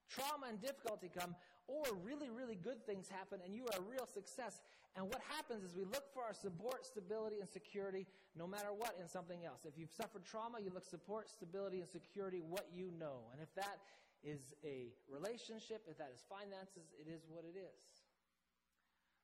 Trauma 0.10 0.48
and 0.50 0.62
difficulty 0.62 1.12
come, 1.13 1.36
or 1.67 1.84
really, 2.04 2.30
really 2.30 2.56
good 2.56 2.86
things 2.86 3.10
happen, 3.10 3.39
and 3.43 3.54
you 3.54 3.67
are 3.67 3.80
a 3.80 3.82
real 3.82 4.08
success. 4.08 4.62
And 4.96 5.06
what 5.06 5.22
happens 5.30 5.63
is 5.63 5.76
we 5.76 5.84
look 5.84 6.12
for 6.13 6.24
our 6.24 6.34
support, 6.34 6.86
stability, 6.86 7.39
and 7.39 7.50
security 7.50 8.08
no 8.36 8.48
matter 8.48 8.72
what 8.72 8.96
in 9.02 9.08
something 9.08 9.43
else. 9.46 9.65
If 9.65 9.78
you've 9.78 9.91
suffered 9.91 10.24
trauma, 10.24 10.60
you 10.63 10.72
look 10.74 10.86
support, 10.86 11.30
stability, 11.30 11.82
and 11.82 11.89
security, 11.89 12.41
what 12.41 12.65
you 12.74 12.89
know. 12.98 13.30
And 13.34 13.41
if 13.41 13.54
that 13.56 13.78
is 14.24 14.56
a 14.65 14.89
relationship, 15.12 15.84
if 15.86 15.98
that 15.98 16.10
is 16.15 16.24
finances, 16.26 16.89
it 16.98 17.12
is 17.12 17.22
what 17.30 17.43
it 17.46 17.60
is. 17.60 18.08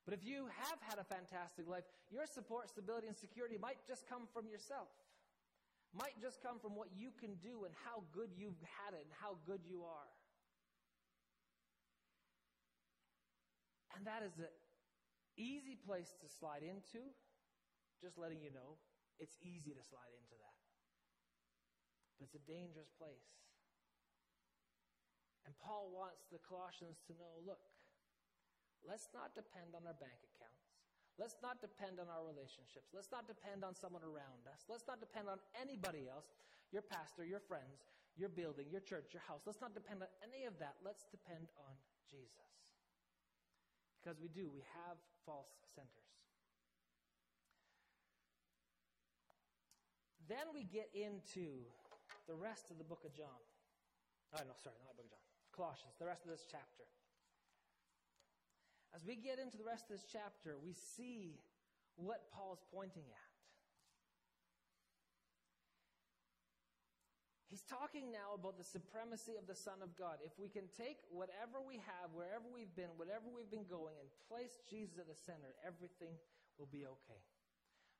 But 0.04 0.12
if 0.12 0.22
you 0.22 0.46
have 0.52 0.78
had 0.84 1.00
a 1.00 1.04
fantastic 1.04 1.66
life, 1.66 1.84
your 2.12 2.26
support, 2.26 2.68
stability, 2.68 3.08
and 3.08 3.16
security 3.16 3.56
might 3.56 3.80
just 3.88 4.06
come 4.06 4.28
from 4.32 4.46
yourself. 4.46 4.92
Might 5.96 6.18
just 6.20 6.42
come 6.42 6.58
from 6.58 6.74
what 6.74 6.88
you 6.92 7.10
can 7.18 7.38
do 7.40 7.64
and 7.64 7.72
how 7.86 8.02
good 8.12 8.28
you've 8.36 8.60
had 8.84 8.92
it 8.94 9.06
and 9.06 9.14
how 9.22 9.38
good 9.46 9.62
you 9.64 9.82
are. 9.86 10.10
And 13.94 14.02
that 14.06 14.26
is 14.26 14.34
an 14.42 14.50
easy 15.38 15.78
place 15.78 16.14
to 16.18 16.26
slide 16.26 16.66
into. 16.66 17.02
Just 18.02 18.18
letting 18.18 18.42
you 18.42 18.50
know, 18.50 18.76
it's 19.22 19.38
easy 19.40 19.70
to 19.70 19.82
slide 19.82 20.12
into 20.12 20.36
that. 20.36 20.58
But 22.18 22.26
it's 22.26 22.36
a 22.36 22.44
dangerous 22.44 22.90
place. 22.98 23.30
And 25.46 25.54
Paul 25.62 25.92
wants 25.94 26.26
the 26.32 26.40
Colossians 26.42 26.98
to 27.06 27.12
know 27.14 27.40
look, 27.44 27.60
let's 28.82 29.08
not 29.12 29.36
depend 29.36 29.76
on 29.76 29.86
our 29.86 29.96
bank 29.96 30.18
accounts. 30.34 30.64
Let's 31.14 31.38
not 31.46 31.62
depend 31.62 32.02
on 32.02 32.10
our 32.10 32.26
relationships. 32.26 32.90
Let's 32.90 33.14
not 33.14 33.30
depend 33.30 33.62
on 33.62 33.78
someone 33.78 34.02
around 34.02 34.50
us. 34.50 34.66
Let's 34.66 34.82
not 34.90 34.98
depend 34.98 35.30
on 35.30 35.38
anybody 35.54 36.10
else 36.10 36.34
your 36.74 36.82
pastor, 36.82 37.22
your 37.22 37.38
friends, 37.38 37.86
your 38.18 38.26
building, 38.26 38.66
your 38.66 38.82
church, 38.82 39.14
your 39.14 39.22
house. 39.22 39.46
Let's 39.46 39.62
not 39.62 39.78
depend 39.78 40.02
on 40.02 40.10
any 40.26 40.42
of 40.42 40.58
that. 40.58 40.74
Let's 40.82 41.06
depend 41.06 41.46
on 41.54 41.78
Jesus. 42.10 42.50
Because 44.04 44.20
we 44.20 44.28
do, 44.28 44.52
we 44.52 44.60
have 44.84 45.00
false 45.24 45.48
centers. 45.72 46.12
Then 50.28 50.52
we 50.52 50.64
get 50.64 50.92
into 50.92 51.64
the 52.28 52.34
rest 52.36 52.70
of 52.70 52.76
the 52.76 52.84
book 52.84 53.00
of 53.08 53.16
John. 53.16 53.40
Oh, 54.36 54.44
no, 54.44 54.52
sorry, 54.60 54.76
not 54.84 54.92
the 54.92 55.08
book 55.08 55.08
of 55.08 55.16
John. 55.16 55.24
Colossians, 55.56 55.96
the 55.96 56.04
rest 56.04 56.28
of 56.28 56.30
this 56.36 56.44
chapter. 56.44 56.84
As 58.94 59.04
we 59.08 59.16
get 59.16 59.38
into 59.38 59.56
the 59.56 59.64
rest 59.64 59.88
of 59.88 59.96
this 59.96 60.04
chapter, 60.04 60.56
we 60.60 60.72
see 60.72 61.40
what 61.96 62.28
Paul's 62.30 62.60
pointing 62.72 63.08
at. 63.08 63.33
He's 67.54 67.62
talking 67.70 68.10
now 68.10 68.34
about 68.34 68.58
the 68.58 68.66
supremacy 68.66 69.38
of 69.38 69.46
the 69.46 69.54
Son 69.54 69.78
of 69.78 69.94
God. 69.94 70.18
If 70.26 70.34
we 70.42 70.50
can 70.50 70.66
take 70.74 70.98
whatever 71.06 71.62
we 71.62 71.78
have, 71.86 72.10
wherever 72.10 72.50
we've 72.50 72.74
been, 72.74 72.90
whatever 72.98 73.30
we've 73.30 73.46
been 73.46 73.70
going, 73.70 73.94
and 73.94 74.10
place 74.26 74.58
Jesus 74.66 74.98
at 74.98 75.06
the 75.06 75.14
center, 75.14 75.54
everything 75.62 76.18
will 76.58 76.66
be 76.66 76.82
okay. 76.82 77.22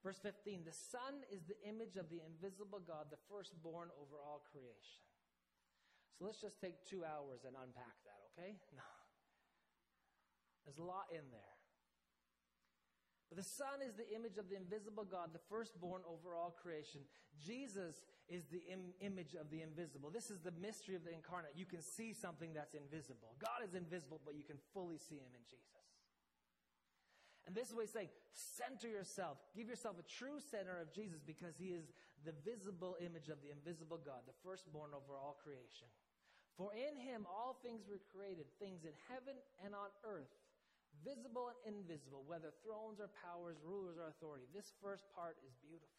Verse 0.03 0.19
15 0.19 0.67
The 0.67 0.75
Son 0.75 1.23
is 1.31 1.47
the 1.47 1.55
image 1.63 1.95
of 1.95 2.11
the 2.11 2.19
invisible 2.27 2.83
God, 2.83 3.15
the 3.15 3.23
firstborn 3.31 3.95
over 3.95 4.19
all 4.19 4.43
creation. 4.43 5.07
So 6.19 6.27
let's 6.27 6.43
just 6.43 6.59
take 6.59 6.83
two 6.83 7.07
hours 7.07 7.47
and 7.47 7.55
unpack 7.55 7.95
that, 8.11 8.19
okay? 8.35 8.59
No. 8.75 8.91
There's 10.67 10.83
a 10.83 10.91
lot 10.91 11.15
in 11.15 11.31
there. 11.31 11.55
The 13.35 13.43
Son 13.43 13.83
is 13.83 13.95
the 13.95 14.09
image 14.15 14.39
of 14.39 14.49
the 14.49 14.57
invisible 14.57 15.05
God, 15.05 15.31
the 15.33 15.43
firstborn 15.51 16.03
over 16.07 16.35
all 16.35 16.55
creation. 16.55 17.03
Jesus 17.39 18.07
is 18.29 18.47
the 18.47 18.63
Im- 18.71 18.95
image 19.01 19.35
of 19.35 19.51
the 19.51 19.61
invisible. 19.61 20.11
This 20.11 20.31
is 20.31 20.41
the 20.41 20.55
mystery 20.63 20.95
of 20.95 21.05
the 21.05 21.13
incarnate. 21.13 21.53
You 21.57 21.67
can 21.67 21.83
see 21.83 22.13
something 22.13 22.55
that's 22.55 22.75
invisible. 22.75 23.35
God 23.43 23.67
is 23.67 23.75
invisible, 23.75 24.21
but 24.25 24.35
you 24.35 24.45
can 24.45 24.57
fully 24.73 24.99
see 24.99 25.19
him 25.19 25.35
in 25.35 25.45
Jesus. 25.45 25.75
And 27.47 27.53
this 27.53 27.69
is 27.69 27.75
what 27.77 27.85
he's 27.85 27.93
saying 27.93 28.09
center 28.33 28.89
yourself. 28.89 29.39
Give 29.55 29.69
yourself 29.69 30.01
a 30.01 30.07
true 30.09 30.41
center 30.41 30.81
of 30.81 30.91
Jesus 30.91 31.21
because 31.21 31.55
he 31.61 31.77
is 31.77 31.93
the 32.25 32.33
visible 32.41 32.97
image 33.05 33.29
of 33.29 33.39
the 33.45 33.53
invisible 33.53 34.01
God, 34.01 34.25
the 34.27 34.37
firstborn 34.43 34.97
over 34.97 35.21
all 35.21 35.37
creation. 35.45 35.87
For 36.57 36.73
in 36.73 36.97
him 36.97 37.27
all 37.29 37.59
things 37.61 37.85
were 37.85 38.01
created, 38.15 38.47
things 38.59 38.87
in 38.87 38.95
heaven 39.11 39.35
and 39.61 39.75
on 39.75 39.91
earth 40.07 40.31
visible 41.03 41.51
and 41.51 41.59
invisible, 41.75 42.23
whether 42.29 42.55
thrones 42.63 43.01
or 43.01 43.11
powers, 43.11 43.59
rulers 43.65 43.99
or 43.99 44.13
authority. 44.13 44.47
This 44.55 44.71
first 44.79 45.09
part 45.11 45.41
is 45.43 45.57
beautiful. 45.59 45.91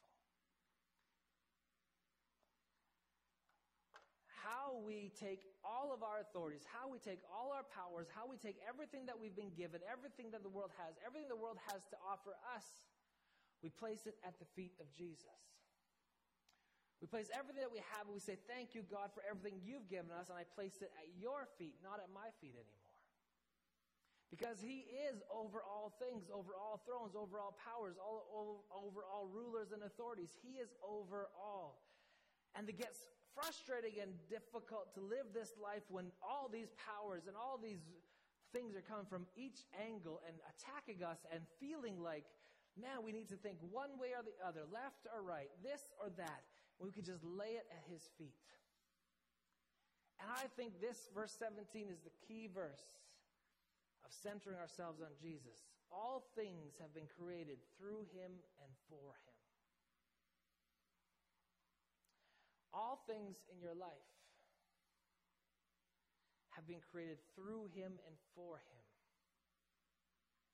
How 4.30 4.78
we 4.86 5.10
take 5.18 5.42
all 5.66 5.90
of 5.90 6.06
our 6.06 6.22
authorities, 6.22 6.62
how 6.70 6.86
we 6.86 7.02
take 7.02 7.26
all 7.26 7.50
our 7.50 7.66
powers, 7.66 8.06
how 8.14 8.30
we 8.30 8.38
take 8.38 8.62
everything 8.62 9.10
that 9.10 9.18
we've 9.18 9.34
been 9.34 9.52
given, 9.58 9.82
everything 9.90 10.30
that 10.38 10.46
the 10.46 10.54
world 10.54 10.70
has, 10.78 10.94
everything 11.02 11.28
the 11.28 11.40
world 11.40 11.58
has 11.74 11.82
to 11.90 11.98
offer 12.06 12.38
us, 12.54 12.86
we 13.66 13.74
place 13.74 14.06
it 14.06 14.22
at 14.22 14.38
the 14.38 14.46
feet 14.54 14.78
of 14.78 14.86
Jesus. 14.94 15.42
We 17.02 17.10
place 17.10 17.34
everything 17.34 17.66
that 17.66 17.74
we 17.74 17.82
have 17.98 18.06
and 18.06 18.14
we 18.14 18.22
say, 18.22 18.38
Thank 18.46 18.78
you, 18.78 18.86
God, 18.86 19.10
for 19.18 19.26
everything 19.26 19.60
you've 19.66 19.90
given 19.90 20.14
us, 20.14 20.30
and 20.30 20.38
I 20.38 20.46
place 20.46 20.78
it 20.82 20.94
at 20.96 21.10
your 21.18 21.50
feet, 21.58 21.76
not 21.82 21.98
at 21.98 22.14
my 22.14 22.30
feet 22.38 22.54
anymore. 22.54 22.85
Because 24.36 24.60
he 24.60 24.84
is 25.08 25.24
over 25.32 25.64
all 25.64 25.96
things, 25.96 26.28
over 26.28 26.52
all 26.60 26.84
thrones, 26.84 27.16
over 27.16 27.40
all 27.40 27.56
powers, 27.56 27.96
all, 27.96 28.68
over 28.76 29.08
all 29.08 29.32
rulers 29.32 29.72
and 29.72 29.80
authorities. 29.88 30.36
He 30.44 30.60
is 30.60 30.76
over 30.84 31.32
all. 31.40 31.80
And 32.52 32.68
it 32.68 32.76
gets 32.76 33.08
frustrating 33.32 34.04
and 34.04 34.12
difficult 34.28 34.92
to 34.96 35.00
live 35.00 35.32
this 35.32 35.56
life 35.56 35.88
when 35.88 36.12
all 36.20 36.52
these 36.52 36.76
powers 36.76 37.32
and 37.32 37.40
all 37.40 37.56
these 37.56 37.80
things 38.52 38.76
are 38.76 38.84
coming 38.84 39.08
from 39.08 39.24
each 39.40 39.64
angle 39.80 40.20
and 40.28 40.36
attacking 40.52 41.00
us 41.00 41.24
and 41.32 41.40
feeling 41.64 42.04
like, 42.04 42.28
man, 42.76 43.08
we 43.08 43.16
need 43.16 43.32
to 43.32 43.40
think 43.40 43.56
one 43.72 43.96
way 43.96 44.12
or 44.12 44.24
the 44.24 44.36
other, 44.44 44.68
left 44.68 45.08
or 45.16 45.24
right, 45.24 45.48
this 45.64 45.96
or 45.96 46.12
that. 46.20 46.44
We 46.76 46.92
could 46.92 47.08
just 47.08 47.24
lay 47.24 47.56
it 47.56 47.68
at 47.72 47.88
his 47.88 48.04
feet. 48.20 48.36
And 50.20 50.28
I 50.28 50.52
think 50.60 50.84
this 50.84 51.08
verse 51.16 51.32
17 51.40 51.88
is 51.88 52.04
the 52.04 52.12
key 52.28 52.52
verse 52.52 52.84
of 54.06 54.14
centering 54.14 54.62
ourselves 54.62 55.02
on 55.02 55.10
Jesus. 55.18 55.66
All 55.90 56.30
things 56.38 56.78
have 56.78 56.94
been 56.94 57.10
created 57.10 57.58
through 57.76 58.06
him 58.14 58.38
and 58.62 58.72
for 58.86 59.18
him. 59.26 59.38
All 62.70 63.02
things 63.10 63.42
in 63.50 63.58
your 63.58 63.74
life 63.74 64.12
have 66.54 66.68
been 66.68 66.84
created 66.92 67.18
through 67.34 67.72
him 67.74 67.98
and 68.06 68.16
for 68.38 68.62
him. 68.62 68.84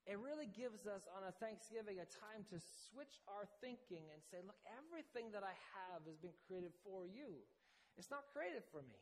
It 0.10 0.18
really 0.18 0.50
gives 0.50 0.90
us 0.90 1.06
on 1.14 1.30
a 1.30 1.34
Thanksgiving 1.38 2.02
a 2.02 2.10
time 2.10 2.42
to 2.50 2.58
switch 2.90 3.22
our 3.30 3.46
thinking 3.62 4.10
and 4.10 4.22
say, 4.34 4.42
look, 4.42 4.58
everything 4.66 5.30
that 5.34 5.46
I 5.46 5.54
have 5.78 6.02
has 6.10 6.18
been 6.18 6.34
created 6.50 6.74
for 6.82 7.06
you. 7.06 7.38
It's 7.98 8.10
not 8.10 8.26
created 8.34 8.66
for 8.74 8.82
me. 8.82 8.98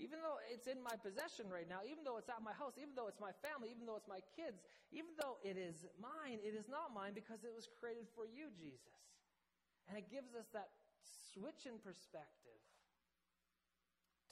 Even 0.00 0.24
though 0.24 0.40
it's 0.48 0.64
in 0.64 0.80
my 0.80 0.96
possession 0.96 1.52
right 1.52 1.68
now, 1.68 1.84
even 1.84 2.08
though 2.08 2.16
it's 2.16 2.32
at 2.32 2.40
my 2.40 2.56
house, 2.56 2.80
even 2.80 2.96
though 2.96 3.04
it's 3.04 3.20
my 3.20 3.36
family, 3.44 3.68
even 3.68 3.84
though 3.84 4.00
it's 4.00 4.08
my 4.08 4.24
kids, 4.32 4.64
even 4.96 5.12
though 5.20 5.36
it 5.44 5.60
is 5.60 5.84
mine, 6.00 6.40
it 6.40 6.56
is 6.56 6.72
not 6.72 6.96
mine 6.96 7.12
because 7.12 7.44
it 7.44 7.52
was 7.52 7.68
created 7.68 8.08
for 8.16 8.24
you, 8.24 8.48
Jesus. 8.56 8.96
And 9.84 10.00
it 10.00 10.08
gives 10.08 10.32
us 10.32 10.48
that 10.56 10.72
switch 11.04 11.68
in 11.68 11.76
perspective 11.84 12.64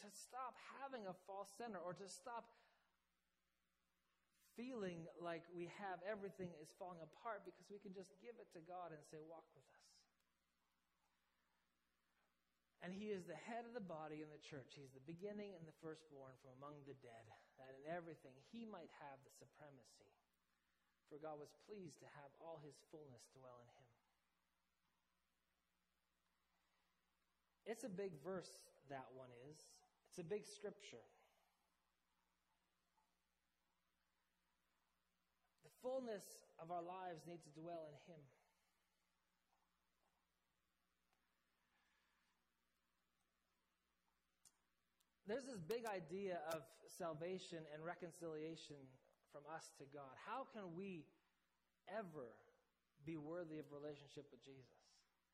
to 0.01 0.09
stop 0.09 0.57
having 0.81 1.05
a 1.05 1.15
false 1.29 1.53
center 1.53 1.77
or 1.77 1.93
to 1.93 2.09
stop 2.09 2.49
feeling 4.57 5.05
like 5.21 5.45
we 5.55 5.71
have 5.79 6.03
everything 6.03 6.51
is 6.59 6.73
falling 6.81 6.99
apart 7.05 7.45
because 7.45 7.69
we 7.71 7.79
can 7.79 7.93
just 7.93 8.11
give 8.19 8.35
it 8.41 8.49
to 8.57 8.61
God 8.65 8.91
and 8.91 9.03
say, 9.07 9.21
Walk 9.21 9.47
with 9.53 9.69
us. 9.71 9.78
And 12.79 12.95
he 12.95 13.11
is 13.11 13.27
the 13.27 13.35
head 13.35 13.67
of 13.67 13.75
the 13.75 13.83
body 13.83 14.23
in 14.23 14.31
the 14.31 14.39
church. 14.39 14.79
He's 14.79 14.95
the 14.95 15.03
beginning 15.03 15.51
and 15.59 15.67
the 15.67 15.75
firstborn 15.83 16.39
from 16.39 16.55
among 16.63 16.79
the 16.87 16.95
dead, 17.03 17.27
that 17.59 17.75
in 17.75 17.83
everything 17.91 18.39
he 18.55 18.63
might 18.63 18.91
have 19.03 19.19
the 19.27 19.35
supremacy. 19.35 20.07
For 21.11 21.19
God 21.19 21.43
was 21.43 21.51
pleased 21.67 21.99
to 22.05 22.09
have 22.23 22.31
all 22.39 22.63
his 22.63 22.79
fullness 22.95 23.27
dwell 23.35 23.59
in 23.65 23.71
him. 23.75 23.89
It's 27.67 27.85
a 27.85 27.91
big 27.91 28.15
verse, 28.23 28.63
that 28.89 29.11
one 29.13 29.29
is. 29.51 29.59
It's 30.09 30.23
a 30.23 30.25
big 30.25 30.47
scripture. 30.47 31.05
The 35.67 35.75
fullness 35.83 36.25
of 36.63 36.71
our 36.71 36.81
lives 36.81 37.27
needs 37.27 37.43
to 37.45 37.53
dwell 37.59 37.91
in 37.91 37.97
him. 38.07 38.23
There's 45.29 45.45
this 45.45 45.61
big 45.61 45.85
idea 45.85 46.41
of 46.57 46.65
salvation 46.89 47.61
and 47.71 47.85
reconciliation 47.85 48.81
from 49.29 49.45
us 49.53 49.71
to 49.77 49.85
God. 49.93 50.11
How 50.25 50.49
can 50.49 50.73
we 50.73 51.05
ever 51.87 52.33
be 53.05 53.21
worthy 53.21 53.61
of 53.61 53.69
relationship 53.69 54.25
with 54.33 54.41
Jesus? 54.41 54.73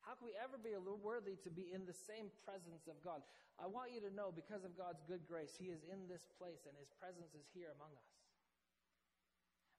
How 0.03 0.13
can 0.19 0.29
we 0.29 0.37
ever 0.37 0.59
be 0.59 0.75
worthy 0.77 1.39
to 1.41 1.49
be 1.49 1.71
in 1.73 1.87
the 1.87 1.95
same 1.95 2.29
presence 2.45 2.85
of 2.91 2.99
God? 3.01 3.25
I 3.57 3.65
want 3.65 3.89
you 3.95 4.03
to 4.03 4.11
know, 4.11 4.29
because 4.35 4.67
of 4.67 4.75
God's 4.75 5.01
good 5.07 5.23
grace, 5.25 5.55
He 5.55 5.71
is 5.71 5.81
in 5.87 6.05
this 6.11 6.27
place 6.37 6.67
and 6.67 6.75
His 6.75 6.91
presence 6.99 7.33
is 7.33 7.47
here 7.55 7.71
among 7.73 7.95
us. 7.95 8.11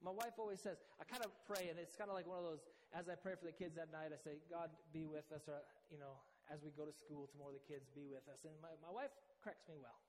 My 0.01 0.13
wife 0.13 0.41
always 0.41 0.61
says, 0.61 0.81
I 0.99 1.05
kind 1.05 1.25
of 1.25 1.33
pray, 1.45 1.69
and 1.73 1.77
it's 1.81 1.97
kind 1.97 2.13
of 2.13 2.17
like 2.17 2.29
one 2.29 2.37
of 2.37 2.45
those, 2.45 2.65
as 2.93 3.09
I 3.09 3.17
pray 3.17 3.37
for 3.37 3.49
the 3.49 3.55
kids 3.55 3.81
at 3.81 3.93
night, 3.93 4.13
I 4.13 4.21
say, 4.21 4.41
God, 4.49 4.69
be 4.93 5.09
with 5.09 5.29
us, 5.33 5.49
or, 5.49 5.61
you 5.89 5.97
know, 5.97 6.21
as 6.53 6.61
we 6.61 6.73
go 6.73 6.85
to 6.85 6.93
school 6.93 7.29
tomorrow, 7.33 7.57
the 7.57 7.65
kids 7.65 7.89
be 7.97 8.05
with 8.05 8.25
us. 8.29 8.45
And 8.45 8.53
my, 8.61 8.75
my 8.85 8.93
wife 8.93 9.15
corrects 9.41 9.65
me 9.69 9.79
well. 9.81 10.06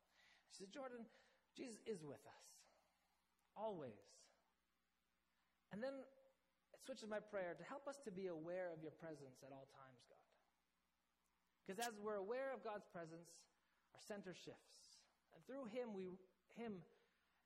She 0.52 0.64
said, 0.64 0.72
Jordan, 0.74 1.06
Jesus 1.56 1.82
is 1.86 2.04
with 2.04 2.22
us. 2.26 2.48
Always. 3.58 3.98
And 5.74 5.82
then 5.84 5.94
it 6.74 6.80
switches 6.86 7.10
my 7.10 7.20
prayer 7.20 7.58
to 7.58 7.66
help 7.66 7.90
us 7.90 8.00
to 8.06 8.12
be 8.12 8.32
aware 8.32 8.72
of 8.72 8.80
your 8.80 8.96
presence 8.96 9.44
at 9.44 9.52
all 9.52 9.68
times, 9.74 10.02
God. 10.08 10.30
Because 11.66 11.84
as 11.84 12.00
we're 12.00 12.22
aware 12.22 12.56
of 12.56 12.64
God's 12.64 12.88
presence, 12.88 13.28
our 13.92 14.04
center 14.06 14.32
shifts. 14.32 15.04
And 15.36 15.44
through 15.44 15.68
him 15.74 15.92
we 15.92 16.16
him 16.56 16.82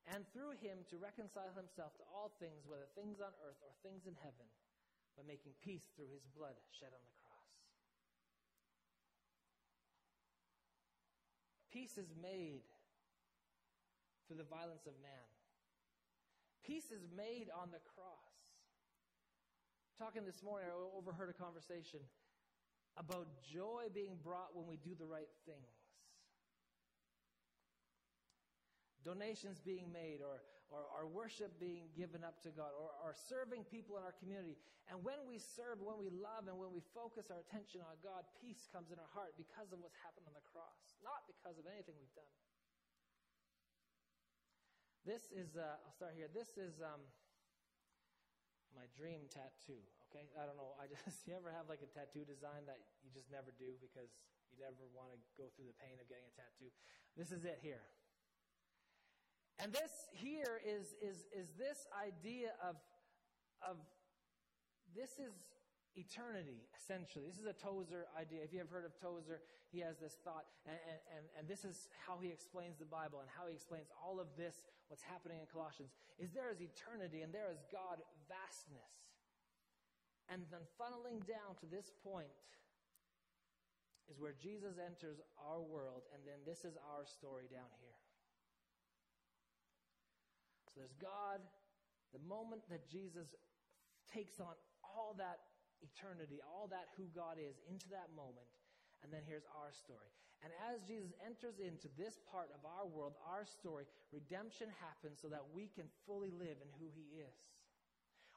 and 0.10 0.26
through 0.34 0.58
him 0.58 0.82
to 0.90 0.98
reconcile 0.98 1.54
himself 1.54 1.94
to 2.02 2.06
all 2.10 2.34
things, 2.42 2.66
whether 2.66 2.90
things 2.98 3.22
on 3.22 3.34
earth 3.46 3.62
or 3.62 3.74
things 3.86 4.10
in 4.10 4.18
heaven, 4.18 4.50
by 5.14 5.22
making 5.28 5.54
peace 5.62 5.86
through 5.94 6.10
his 6.10 6.26
blood 6.34 6.58
shed 6.74 6.90
on 6.90 7.04
the 7.06 7.16
cross. 7.22 7.54
Peace 11.70 11.98
is 12.02 12.10
made 12.18 12.66
through 14.32 14.39
the 14.39 14.48
violence 14.48 14.88
of 14.88 14.96
man. 15.04 15.28
Peace 16.63 16.88
is 16.88 17.04
made 17.12 17.52
on 17.52 17.67
the 17.76 17.84
cross. 17.84 18.32
Talking 20.00 20.24
this 20.24 20.39
morning, 20.39 20.72
I 20.72 20.80
overheard 20.96 21.28
a 21.28 21.36
conversation 21.36 22.00
about 22.96 23.28
joy 23.44 23.91
being 23.91 24.15
brought 24.24 24.56
when 24.56 24.72
we 24.72 24.80
do 24.80 24.96
the 24.96 25.04
right 25.04 25.28
things 25.44 25.76
donations 29.02 29.58
being 29.58 29.89
made 29.89 30.22
or, 30.22 30.46
or 30.70 30.86
our 30.94 31.10
worship 31.10 31.58
being 31.58 31.89
given 31.98 32.22
up 32.22 32.38
to 32.46 32.54
God 32.54 32.70
or, 32.78 32.94
or 33.02 33.17
serving 33.17 33.65
people 33.65 33.98
in 33.98 34.06
our 34.06 34.13
community. 34.22 34.62
And 34.94 35.02
when 35.02 35.26
we 35.26 35.41
serve, 35.41 35.82
when 35.82 35.98
we 35.98 36.13
love, 36.13 36.46
and 36.46 36.54
when 36.54 36.70
we 36.70 36.86
focus 36.94 37.34
our 37.34 37.41
attention 37.41 37.82
on 37.82 37.98
God, 38.06 38.30
peace 38.38 38.70
comes 38.70 38.94
in 38.94 39.02
our 39.02 39.12
heart 39.13 39.34
because 39.41 39.74
of 39.74 39.82
what's 39.82 39.98
happened 40.06 40.30
on 40.30 40.38
the 40.38 40.46
cross, 40.54 41.02
not 41.02 41.26
because 41.26 41.58
of 41.58 41.65
anything 41.65 41.98
we've 41.98 42.13
done. 42.13 42.30
This 45.02 45.34
is, 45.34 45.58
uh, 45.58 45.82
I'll 45.82 45.98
start 45.98 46.14
here. 46.14 46.30
This 46.30 46.62
is 46.62 46.78
um, 46.78 47.02
my 48.78 48.86
dream 48.94 49.26
tattoo, 49.34 49.82
okay? 50.06 50.30
I 50.38 50.46
don't 50.46 50.54
know. 50.54 50.78
I 50.78 50.86
just, 50.94 51.26
you 51.26 51.34
ever 51.34 51.50
have 51.50 51.66
like 51.66 51.82
a 51.82 51.90
tattoo 51.90 52.22
design 52.22 52.70
that 52.70 52.78
you 53.02 53.10
just 53.10 53.34
never 53.34 53.50
do 53.58 53.82
because 53.82 54.14
you 54.54 54.62
never 54.62 54.86
want 54.94 55.10
to 55.10 55.18
go 55.42 55.50
through 55.58 55.74
the 55.74 55.78
pain 55.82 55.98
of 55.98 56.06
getting 56.06 56.30
a 56.30 56.36
tattoo? 56.38 56.70
This 57.18 57.34
is 57.34 57.50
it 57.50 57.58
here. 57.66 57.82
And 59.58 59.74
this 59.74 60.06
here 60.14 60.62
is, 60.62 60.94
is, 61.02 61.26
is 61.34 61.50
this 61.58 61.90
idea 61.98 62.54
of, 62.62 62.78
of 63.66 63.82
this 64.94 65.18
is 65.18 65.34
eternity, 65.96 66.64
essentially. 66.78 67.28
This 67.28 67.40
is 67.40 67.48
a 67.48 67.58
Tozer 67.58 68.08
idea. 68.16 68.44
If 68.44 68.54
you 68.54 68.60
have 68.60 68.72
heard 68.72 68.86
of 68.86 68.96
Tozer, 68.96 69.44
he 69.72 69.80
has 69.84 70.00
this 70.00 70.16
thought, 70.24 70.48
and, 70.64 70.80
and, 71.12 71.24
and 71.40 71.44
this 71.48 71.64
is 71.64 71.92
how 72.08 72.20
he 72.20 72.32
explains 72.32 72.80
the 72.80 72.88
Bible 72.88 73.20
and 73.20 73.30
how 73.32 73.48
he 73.48 73.54
explains 73.56 73.92
all 74.00 74.20
of 74.20 74.28
this, 74.40 74.64
what's 74.88 75.04
happening 75.04 75.40
in 75.40 75.48
Colossians, 75.52 75.92
is 76.20 76.32
there 76.32 76.52
is 76.52 76.64
eternity 76.64 77.22
and 77.24 77.32
there 77.32 77.52
is 77.52 77.64
God 77.72 78.00
vastness. 78.28 79.12
And 80.32 80.48
then 80.48 80.64
funneling 80.80 81.20
down 81.28 81.60
to 81.60 81.68
this 81.68 81.92
point 82.04 82.32
is 84.08 84.20
where 84.20 84.36
Jesus 84.36 84.80
enters 84.80 85.20
our 85.40 85.60
world, 85.60 86.04
and 86.16 86.24
then 86.24 86.40
this 86.48 86.64
is 86.64 86.76
our 86.96 87.04
story 87.08 87.48
down 87.52 87.68
here. 87.80 88.00
So 90.72 90.80
there's 90.80 90.96
God, 91.00 91.44
the 92.16 92.24
moment 92.24 92.64
that 92.72 92.88
Jesus 92.88 93.36
takes 94.12 94.40
on 94.40 94.56
all 94.84 95.16
that 95.20 95.51
eternity, 95.82 96.39
all 96.46 96.70
that 96.70 96.94
who 96.96 97.10
God 97.12 97.41
is 97.41 97.60
into 97.67 97.89
that 97.89 98.13
moment, 98.15 98.48
and 99.04 99.12
then 99.12 99.26
here's 99.26 99.46
our 99.58 99.74
story. 99.74 100.10
And 100.41 100.50
as 100.74 100.82
Jesus 100.82 101.13
enters 101.22 101.62
into 101.62 101.86
this 101.94 102.17
part 102.26 102.50
of 102.50 102.65
our 102.65 102.89
world, 102.89 103.13
our 103.22 103.46
story, 103.46 103.86
redemption 104.10 104.74
happens 104.82 105.22
so 105.22 105.30
that 105.30 105.46
we 105.54 105.70
can 105.70 105.86
fully 106.10 106.34
live 106.34 106.58
in 106.58 106.70
who 106.82 106.89
He 106.89 107.22
is. 107.22 107.54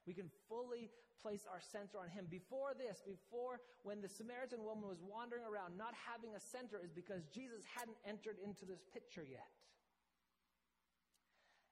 We 0.04 0.12
can 0.12 0.28
fully 0.48 0.92
place 1.16 1.48
our 1.48 1.64
center 1.64 1.96
on 1.96 2.12
Him. 2.12 2.28
Before 2.28 2.76
this, 2.76 3.00
before 3.00 3.64
when 3.88 4.04
the 4.04 4.12
Samaritan 4.12 4.60
woman 4.60 4.84
was 4.84 5.00
wandering 5.00 5.48
around 5.48 5.80
not 5.80 5.96
having 5.96 6.36
a 6.36 6.42
center, 6.44 6.76
is 6.76 6.92
because 6.92 7.24
Jesus 7.32 7.64
hadn't 7.64 7.96
entered 8.04 8.36
into 8.44 8.68
this 8.68 8.84
picture 8.92 9.24
yet. 9.24 9.48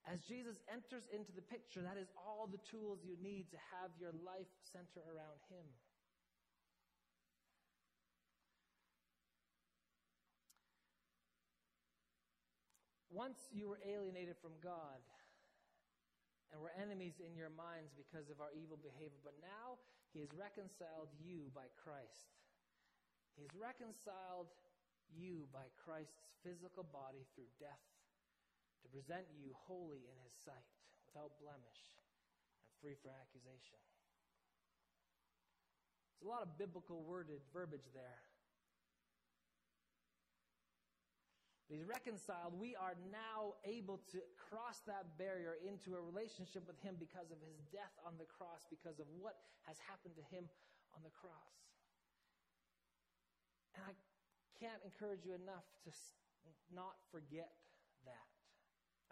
As 0.02 0.18
Jesus 0.26 0.58
enters 0.66 1.06
into 1.14 1.30
the 1.30 1.46
picture, 1.46 1.78
that 1.82 1.94
is 1.94 2.10
all 2.18 2.50
the 2.50 2.58
tools 2.66 3.06
you 3.06 3.14
need 3.22 3.46
to 3.54 3.60
have 3.70 3.94
your 4.02 4.10
life 4.26 4.50
center 4.58 4.98
around 5.06 5.38
Him. 5.46 5.62
Once 13.12 13.46
you 13.52 13.68
were 13.68 13.78
alienated 13.86 14.34
from 14.42 14.56
God 14.58 14.98
and 16.50 16.58
were 16.58 16.72
enemies 16.74 17.20
in 17.22 17.36
your 17.36 17.52
minds 17.52 17.94
because 17.94 18.26
of 18.26 18.42
our 18.42 18.50
evil 18.58 18.80
behavior, 18.80 19.22
but 19.22 19.38
now 19.38 19.78
He 20.10 20.18
has 20.18 20.34
reconciled 20.34 21.14
you 21.22 21.46
by 21.54 21.70
Christ. 21.78 22.34
He 23.38 23.46
has 23.46 23.54
reconciled 23.54 24.50
you 25.14 25.46
by 25.54 25.70
Christ's 25.78 26.26
physical 26.42 26.82
body 26.82 27.22
through 27.36 27.52
death 27.60 27.91
to 28.82 28.88
present 28.90 29.24
you 29.38 29.54
holy 29.66 30.02
in 30.04 30.16
his 30.26 30.34
sight, 30.42 30.68
without 31.08 31.38
blemish, 31.38 31.82
and 32.66 32.74
free 32.82 32.98
from 32.98 33.14
accusation. 33.14 33.78
There's 36.18 36.26
a 36.26 36.32
lot 36.32 36.42
of 36.42 36.58
biblical 36.58 37.02
worded 37.02 37.42
verbiage 37.54 37.86
there. 37.94 38.22
He's 41.72 41.88
reconciled. 41.88 42.52
We 42.60 42.76
are 42.76 42.92
now 43.08 43.56
able 43.64 44.04
to 44.12 44.20
cross 44.36 44.84
that 44.84 45.16
barrier 45.16 45.56
into 45.64 45.96
a 45.96 46.02
relationship 46.04 46.68
with 46.68 46.76
Him 46.84 47.00
because 47.00 47.32
of 47.32 47.40
His 47.40 47.64
death 47.72 47.96
on 48.04 48.20
the 48.20 48.28
cross, 48.28 48.68
because 48.68 49.00
of 49.00 49.08
what 49.16 49.40
has 49.64 49.80
happened 49.88 50.12
to 50.20 50.24
Him 50.28 50.44
on 50.92 51.00
the 51.00 51.14
cross. 51.16 51.56
And 53.72 53.88
I 53.88 53.96
can't 54.60 54.84
encourage 54.84 55.24
you 55.24 55.32
enough 55.32 55.64
to 55.88 55.90
not 56.76 57.00
forget. 57.08 57.56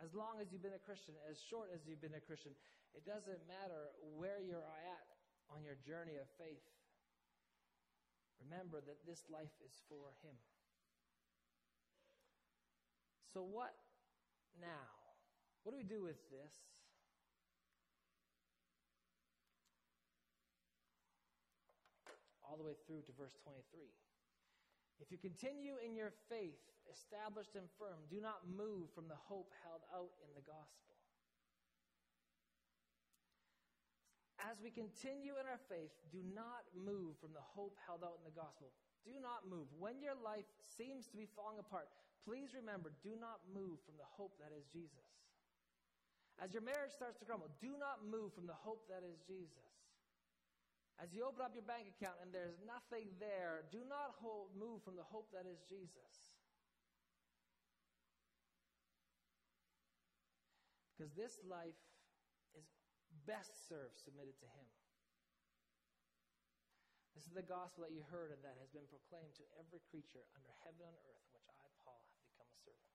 As 0.00 0.16
long 0.16 0.40
as 0.40 0.48
you've 0.48 0.64
been 0.64 0.76
a 0.76 0.80
Christian, 0.80 1.12
as 1.28 1.36
short 1.36 1.68
as 1.76 1.84
you've 1.84 2.00
been 2.00 2.16
a 2.16 2.24
Christian, 2.24 2.56
it 2.96 3.04
doesn't 3.04 3.44
matter 3.44 3.92
where 4.16 4.40
you're 4.40 4.64
at 4.64 5.06
on 5.52 5.60
your 5.60 5.76
journey 5.84 6.16
of 6.16 6.24
faith. 6.40 6.64
Remember 8.40 8.80
that 8.80 9.04
this 9.04 9.28
life 9.28 9.52
is 9.60 9.76
for 9.92 10.08
Him. 10.24 10.32
So, 13.36 13.44
what 13.44 13.76
now? 14.56 14.88
What 15.62 15.72
do 15.72 15.78
we 15.78 15.84
do 15.84 16.02
with 16.02 16.18
this? 16.32 16.54
All 22.42 22.56
the 22.56 22.64
way 22.64 22.74
through 22.88 23.04
to 23.04 23.12
verse 23.20 23.36
23. 23.44 23.92
If 25.00 25.10
you 25.10 25.18
continue 25.18 25.80
in 25.80 25.96
your 25.96 26.12
faith, 26.28 26.60
established 26.90 27.54
and 27.54 27.70
firm. 27.78 28.02
Do 28.10 28.18
not 28.18 28.42
move 28.50 28.90
from 28.92 29.06
the 29.06 29.18
hope 29.18 29.50
held 29.62 29.86
out 29.94 30.10
in 30.26 30.30
the 30.34 30.44
gospel. 30.44 30.98
As 34.40 34.56
we 34.58 34.72
continue 34.72 35.36
in 35.36 35.44
our 35.44 35.60
faith, 35.68 35.92
do 36.08 36.24
not 36.32 36.64
move 36.72 37.20
from 37.20 37.36
the 37.36 37.44
hope 37.44 37.76
held 37.84 38.00
out 38.00 38.16
in 38.18 38.26
the 38.26 38.34
gospel. 38.34 38.72
Do 39.04 39.20
not 39.20 39.44
move. 39.44 39.68
When 39.76 40.00
your 40.00 40.16
life 40.16 40.48
seems 40.64 41.06
to 41.12 41.16
be 41.16 41.28
falling 41.28 41.60
apart, 41.60 41.92
please 42.24 42.56
remember 42.56 42.92
do 43.04 43.20
not 43.20 43.44
move 43.52 43.78
from 43.84 44.00
the 44.00 44.08
hope 44.08 44.32
that 44.40 44.52
is 44.56 44.64
Jesus. 44.72 45.04
As 46.40 46.56
your 46.56 46.64
marriage 46.64 46.96
starts 46.96 47.20
to 47.20 47.28
crumble, 47.28 47.52
do 47.60 47.76
not 47.76 48.00
move 48.00 48.32
from 48.32 48.48
the 48.48 48.56
hope 48.56 48.88
that 48.88 49.04
is 49.04 49.20
Jesus. 49.28 49.69
As 51.00 51.16
you 51.16 51.24
open 51.24 51.40
up 51.40 51.56
your 51.56 51.64
bank 51.64 51.88
account 51.88 52.20
and 52.20 52.28
there's 52.28 52.60
nothing 52.68 53.08
there, 53.16 53.64
do 53.72 53.80
not 53.88 54.12
hold, 54.20 54.52
move 54.52 54.84
from 54.84 55.00
the 55.00 55.06
hope 55.08 55.32
that 55.32 55.48
is 55.48 55.64
Jesus. 55.64 56.28
Because 60.92 61.08
this 61.16 61.40
life 61.48 61.80
is 62.52 62.68
best 63.24 63.56
served 63.64 63.96
submitted 63.96 64.36
to 64.44 64.48
Him. 64.52 64.68
This 67.16 67.24
is 67.24 67.32
the 67.32 67.48
gospel 67.48 67.88
that 67.88 67.96
you 67.96 68.04
heard 68.12 68.36
and 68.36 68.40
that 68.44 68.60
has 68.60 68.68
been 68.68 68.84
proclaimed 68.92 69.32
to 69.40 69.44
every 69.56 69.80
creature 69.88 70.28
under 70.36 70.52
heaven 70.60 70.84
and 70.84 70.96
earth, 71.08 71.24
which 71.32 71.48
I, 71.48 71.64
Paul, 71.80 71.96
have 71.96 72.20
become 72.28 72.48
a 72.52 72.58
servant. 72.60 72.92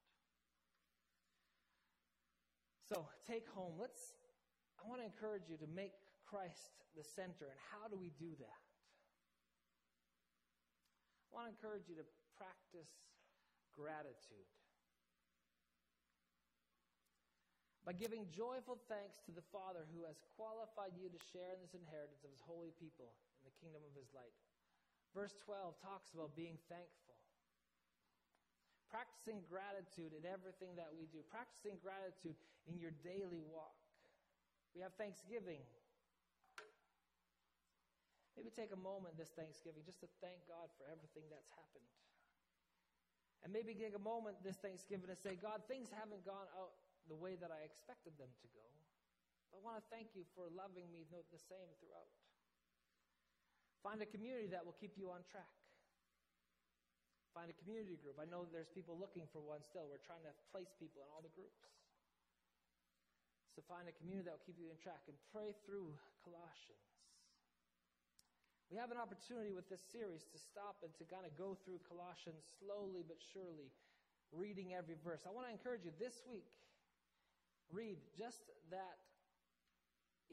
So, 2.85 3.09
take 3.25 3.49
home. 3.49 3.81
Let's, 3.81 4.13
I 4.77 4.85
want 4.85 5.01
to 5.01 5.09
encourage 5.09 5.49
you 5.49 5.57
to 5.57 5.69
make 5.73 6.04
Christ 6.25 6.73
the 6.97 7.05
center. 7.05 7.47
And 7.47 7.61
how 7.71 7.87
do 7.87 7.95
we 7.95 8.11
do 8.17 8.33
that? 8.41 8.61
I 11.29 11.29
want 11.31 11.45
to 11.47 11.53
encourage 11.53 11.87
you 11.87 11.95
to 11.99 12.07
practice 12.35 12.91
gratitude. 13.75 14.49
by 17.85 17.93
giving 17.93 18.25
joyful 18.33 18.81
thanks 18.89 19.21
to 19.21 19.29
the 19.29 19.45
Father 19.53 19.85
who 19.93 20.01
has 20.09 20.17
qualified 20.33 20.97
you 20.97 21.05
to 21.05 21.21
share 21.29 21.53
in 21.53 21.61
this 21.61 21.77
inheritance 21.77 22.25
of 22.25 22.33
his 22.33 22.41
holy 22.41 22.73
people 22.81 23.13
in 23.37 23.45
the 23.45 23.55
kingdom 23.61 23.85
of 23.85 23.93
his 23.93 24.09
light. 24.17 24.33
Verse 25.13 25.37
12 25.45 25.77
talks 25.85 26.09
about 26.17 26.33
being 26.33 26.57
thankful. 26.65 27.13
Practicing 28.89 29.45
gratitude 29.45 30.17
in 30.17 30.25
everything 30.25 30.73
that 30.81 30.89
we 30.89 31.05
do, 31.13 31.21
practicing 31.29 31.77
gratitude 31.77 32.33
in 32.65 32.81
your 32.81 32.91
daily 33.05 33.45
walk. 33.53 33.77
We 34.73 34.81
have 34.81 34.97
Thanksgiving. 34.97 35.61
Maybe 38.35 38.51
take 38.51 38.75
a 38.75 38.79
moment 38.79 39.15
this 39.15 39.31
Thanksgiving 39.31 39.87
just 39.87 40.03
to 40.03 40.09
thank 40.19 40.43
God 40.45 40.67
for 40.75 40.83
everything 40.91 41.23
that's 41.31 41.47
happened. 41.55 41.87
And 43.47 43.53
maybe 43.55 43.71
take 43.71 43.95
a 43.95 44.01
moment 44.01 44.43
this 44.43 44.59
Thanksgiving 44.59 45.07
to 45.07 45.15
say, 45.15 45.39
God, 45.39 45.63
things 45.71 45.87
haven't 45.95 46.27
gone 46.27 46.51
out 46.59 46.75
the 47.07 47.15
way 47.15 47.39
that 47.39 47.53
I 47.53 47.63
expected 47.63 48.17
them 48.19 48.33
to 48.41 48.47
go. 48.51 48.65
But 49.53 49.59
I 49.59 49.61
want 49.63 49.77
to 49.79 49.85
thank 49.87 50.11
you 50.17 50.27
for 50.35 50.51
loving 50.51 50.89
me 50.91 51.07
the 51.07 51.39
same 51.39 51.69
throughout. 51.79 52.11
Find 53.85 54.01
a 54.01 54.09
community 54.09 54.49
that 54.49 54.65
will 54.65 54.75
keep 54.81 54.97
you 54.97 55.13
on 55.13 55.21
track. 55.29 55.53
Find 57.37 57.53
a 57.53 57.57
community 57.61 58.01
group. 58.01 58.17
I 58.17 58.25
know 58.25 58.49
there's 58.49 58.71
people 58.73 58.97
looking 58.97 59.29
for 59.29 59.43
one 59.45 59.61
still. 59.61 59.85
We're 59.85 60.01
trying 60.01 60.25
to 60.25 60.33
place 60.49 60.73
people 60.81 61.05
in 61.05 61.07
all 61.13 61.21
the 61.21 61.31
groups. 61.37 61.69
So 63.53 63.61
find 63.69 63.85
a 63.85 63.95
community 63.95 64.25
that 64.25 64.35
will 64.39 64.47
keep 64.47 64.57
you 64.57 64.73
in 64.73 64.79
track 64.81 65.05
and 65.05 65.15
pray 65.29 65.53
through 65.67 65.93
Colossians. 66.25 66.94
We 68.73 68.81
have 68.81 68.89
an 68.89 68.97
opportunity 68.97 69.53
with 69.53 69.69
this 69.69 69.81
series 69.93 70.25
to 70.33 70.37
stop 70.41 70.81
and 70.81 70.89
to 70.97 71.05
kind 71.05 71.23
of 71.23 71.37
go 71.37 71.53
through 71.61 71.85
Colossians 71.85 72.41
slowly 72.57 73.05
but 73.05 73.21
surely, 73.21 73.69
reading 74.33 74.73
every 74.73 74.97
verse. 75.05 75.21
I 75.29 75.31
want 75.31 75.45
to 75.45 75.53
encourage 75.53 75.85
you 75.85 75.93
this 76.01 76.25
week, 76.25 76.49
read 77.69 78.01
just 78.17 78.41
that 78.73 78.97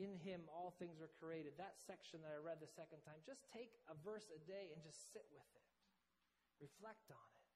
in 0.01 0.17
him 0.25 0.49
all 0.49 0.73
things 0.81 0.97
were 0.97 1.13
created. 1.21 1.53
That 1.61 1.77
section 1.77 2.25
that 2.25 2.33
I 2.33 2.41
read 2.41 2.57
the 2.65 2.73
second 2.73 3.05
time, 3.05 3.21
just 3.29 3.45
take 3.53 3.77
a 3.93 3.95
verse 4.01 4.25
a 4.33 4.41
day 4.49 4.73
and 4.73 4.81
just 4.81 5.13
sit 5.13 5.29
with 5.37 5.45
it. 5.53 5.69
Reflect 6.65 7.13
on 7.13 7.29
it. 7.37 7.47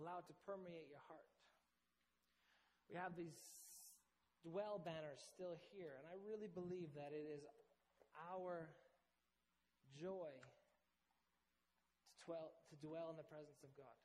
Allow 0.00 0.24
it 0.24 0.26
to 0.32 0.36
permeate 0.48 0.88
your 0.88 1.04
heart. 1.04 1.28
We 2.88 2.96
have 2.96 3.12
these 3.12 3.36
dwell 4.40 4.80
banners 4.80 5.20
still 5.20 5.60
here, 5.76 6.00
and 6.00 6.08
I 6.08 6.16
really 6.24 6.48
believe 6.48 6.88
that 6.96 7.12
it 7.12 7.28
is 7.28 7.44
our 8.32 8.72
joy 9.98 10.32
to 12.08 12.16
dwell, 12.24 12.52
to 12.70 12.76
dwell 12.80 13.10
in 13.10 13.16
the 13.16 13.26
presence 13.26 13.60
of 13.64 13.72
God. 13.76 13.98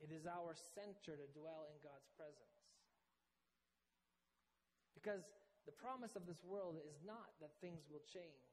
It 0.00 0.08
is 0.08 0.24
our 0.24 0.56
center 0.56 1.16
to 1.16 1.28
dwell 1.36 1.68
in 1.68 1.76
God's 1.84 2.08
presence. 2.16 2.56
Because 4.96 5.28
the 5.68 5.76
promise 5.76 6.16
of 6.16 6.24
this 6.24 6.40
world 6.40 6.80
is 6.80 6.96
not 7.04 7.36
that 7.44 7.52
things 7.60 7.84
will 7.92 8.04
change, 8.08 8.48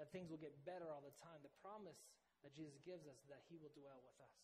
that 0.00 0.08
things 0.08 0.32
will 0.32 0.40
get 0.40 0.56
better 0.64 0.88
all 0.88 1.04
the 1.04 1.16
time. 1.20 1.40
The 1.44 1.52
promise 1.60 2.00
that 2.44 2.56
Jesus 2.56 2.80
gives 2.84 3.04
us 3.04 3.20
that 3.28 3.44
he 3.52 3.60
will 3.60 3.72
dwell 3.76 4.00
with 4.00 4.18
us. 4.24 4.36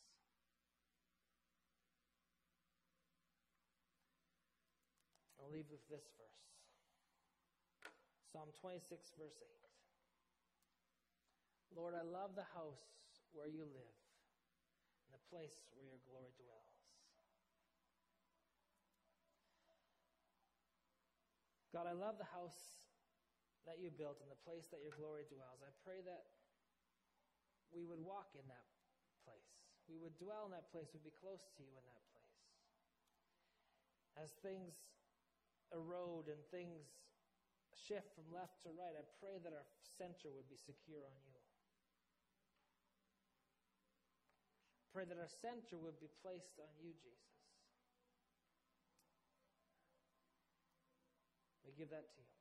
I'll 5.41 5.53
leave 5.53 5.69
with 5.69 5.85
this 5.93 6.09
verse 6.17 6.45
Psalm 8.33 8.51
26, 8.61 9.13
verse 9.15 9.39
8. 9.39 9.74
Lord, 11.75 11.99
I 11.99 12.07
love 12.07 12.39
the 12.39 12.47
house 12.55 12.87
where 13.35 13.51
you 13.51 13.67
live 13.67 13.99
and 15.05 15.11
the 15.11 15.23
place 15.27 15.59
where 15.75 15.83
your 15.83 15.99
glory 16.07 16.31
dwells. 16.39 16.75
God, 21.75 21.91
I 21.91 21.95
love 21.99 22.23
the 22.23 22.31
house 22.31 22.87
that 23.67 23.83
you 23.83 23.91
built 23.91 24.23
and 24.23 24.31
the 24.31 24.39
place 24.47 24.71
that 24.71 24.79
your 24.79 24.95
glory 24.95 25.27
dwells. 25.27 25.59
I 25.67 25.75
pray 25.83 25.99
that 26.07 26.31
we 27.75 27.83
would 27.83 27.99
walk 27.99 28.31
in 28.39 28.47
that 28.47 28.67
place. 29.27 29.51
We 29.91 29.99
would 29.99 30.15
dwell 30.15 30.47
in 30.47 30.55
that 30.55 30.71
place. 30.71 30.87
We'd 30.95 31.03
be 31.03 31.19
close 31.19 31.43
to 31.43 31.61
you 31.67 31.75
in 31.75 31.85
that 31.91 32.03
place. 32.15 32.39
As 34.15 34.31
things 34.47 34.79
erode 35.75 36.31
and 36.31 36.39
things 36.55 36.87
shift 37.75 38.15
from 38.15 38.31
left 38.31 38.63
to 38.63 38.71
right, 38.79 38.95
I 38.95 39.03
pray 39.19 39.43
that 39.43 39.51
our 39.51 39.67
center 39.99 40.31
would 40.31 40.47
be 40.47 40.55
secure 40.55 41.03
on 41.03 41.19
you. 41.27 41.34
Pray 44.95 45.03
that 45.11 45.19
our 45.19 45.27
center 45.43 45.77
would 45.83 45.99
be 45.99 46.07
placed 46.23 46.55
on 46.63 46.71
you, 46.79 46.95
Jesus. 47.03 47.35
We 51.67 51.73
give 51.77 51.91
that 51.91 52.07
to 52.15 52.21
you. 52.23 52.34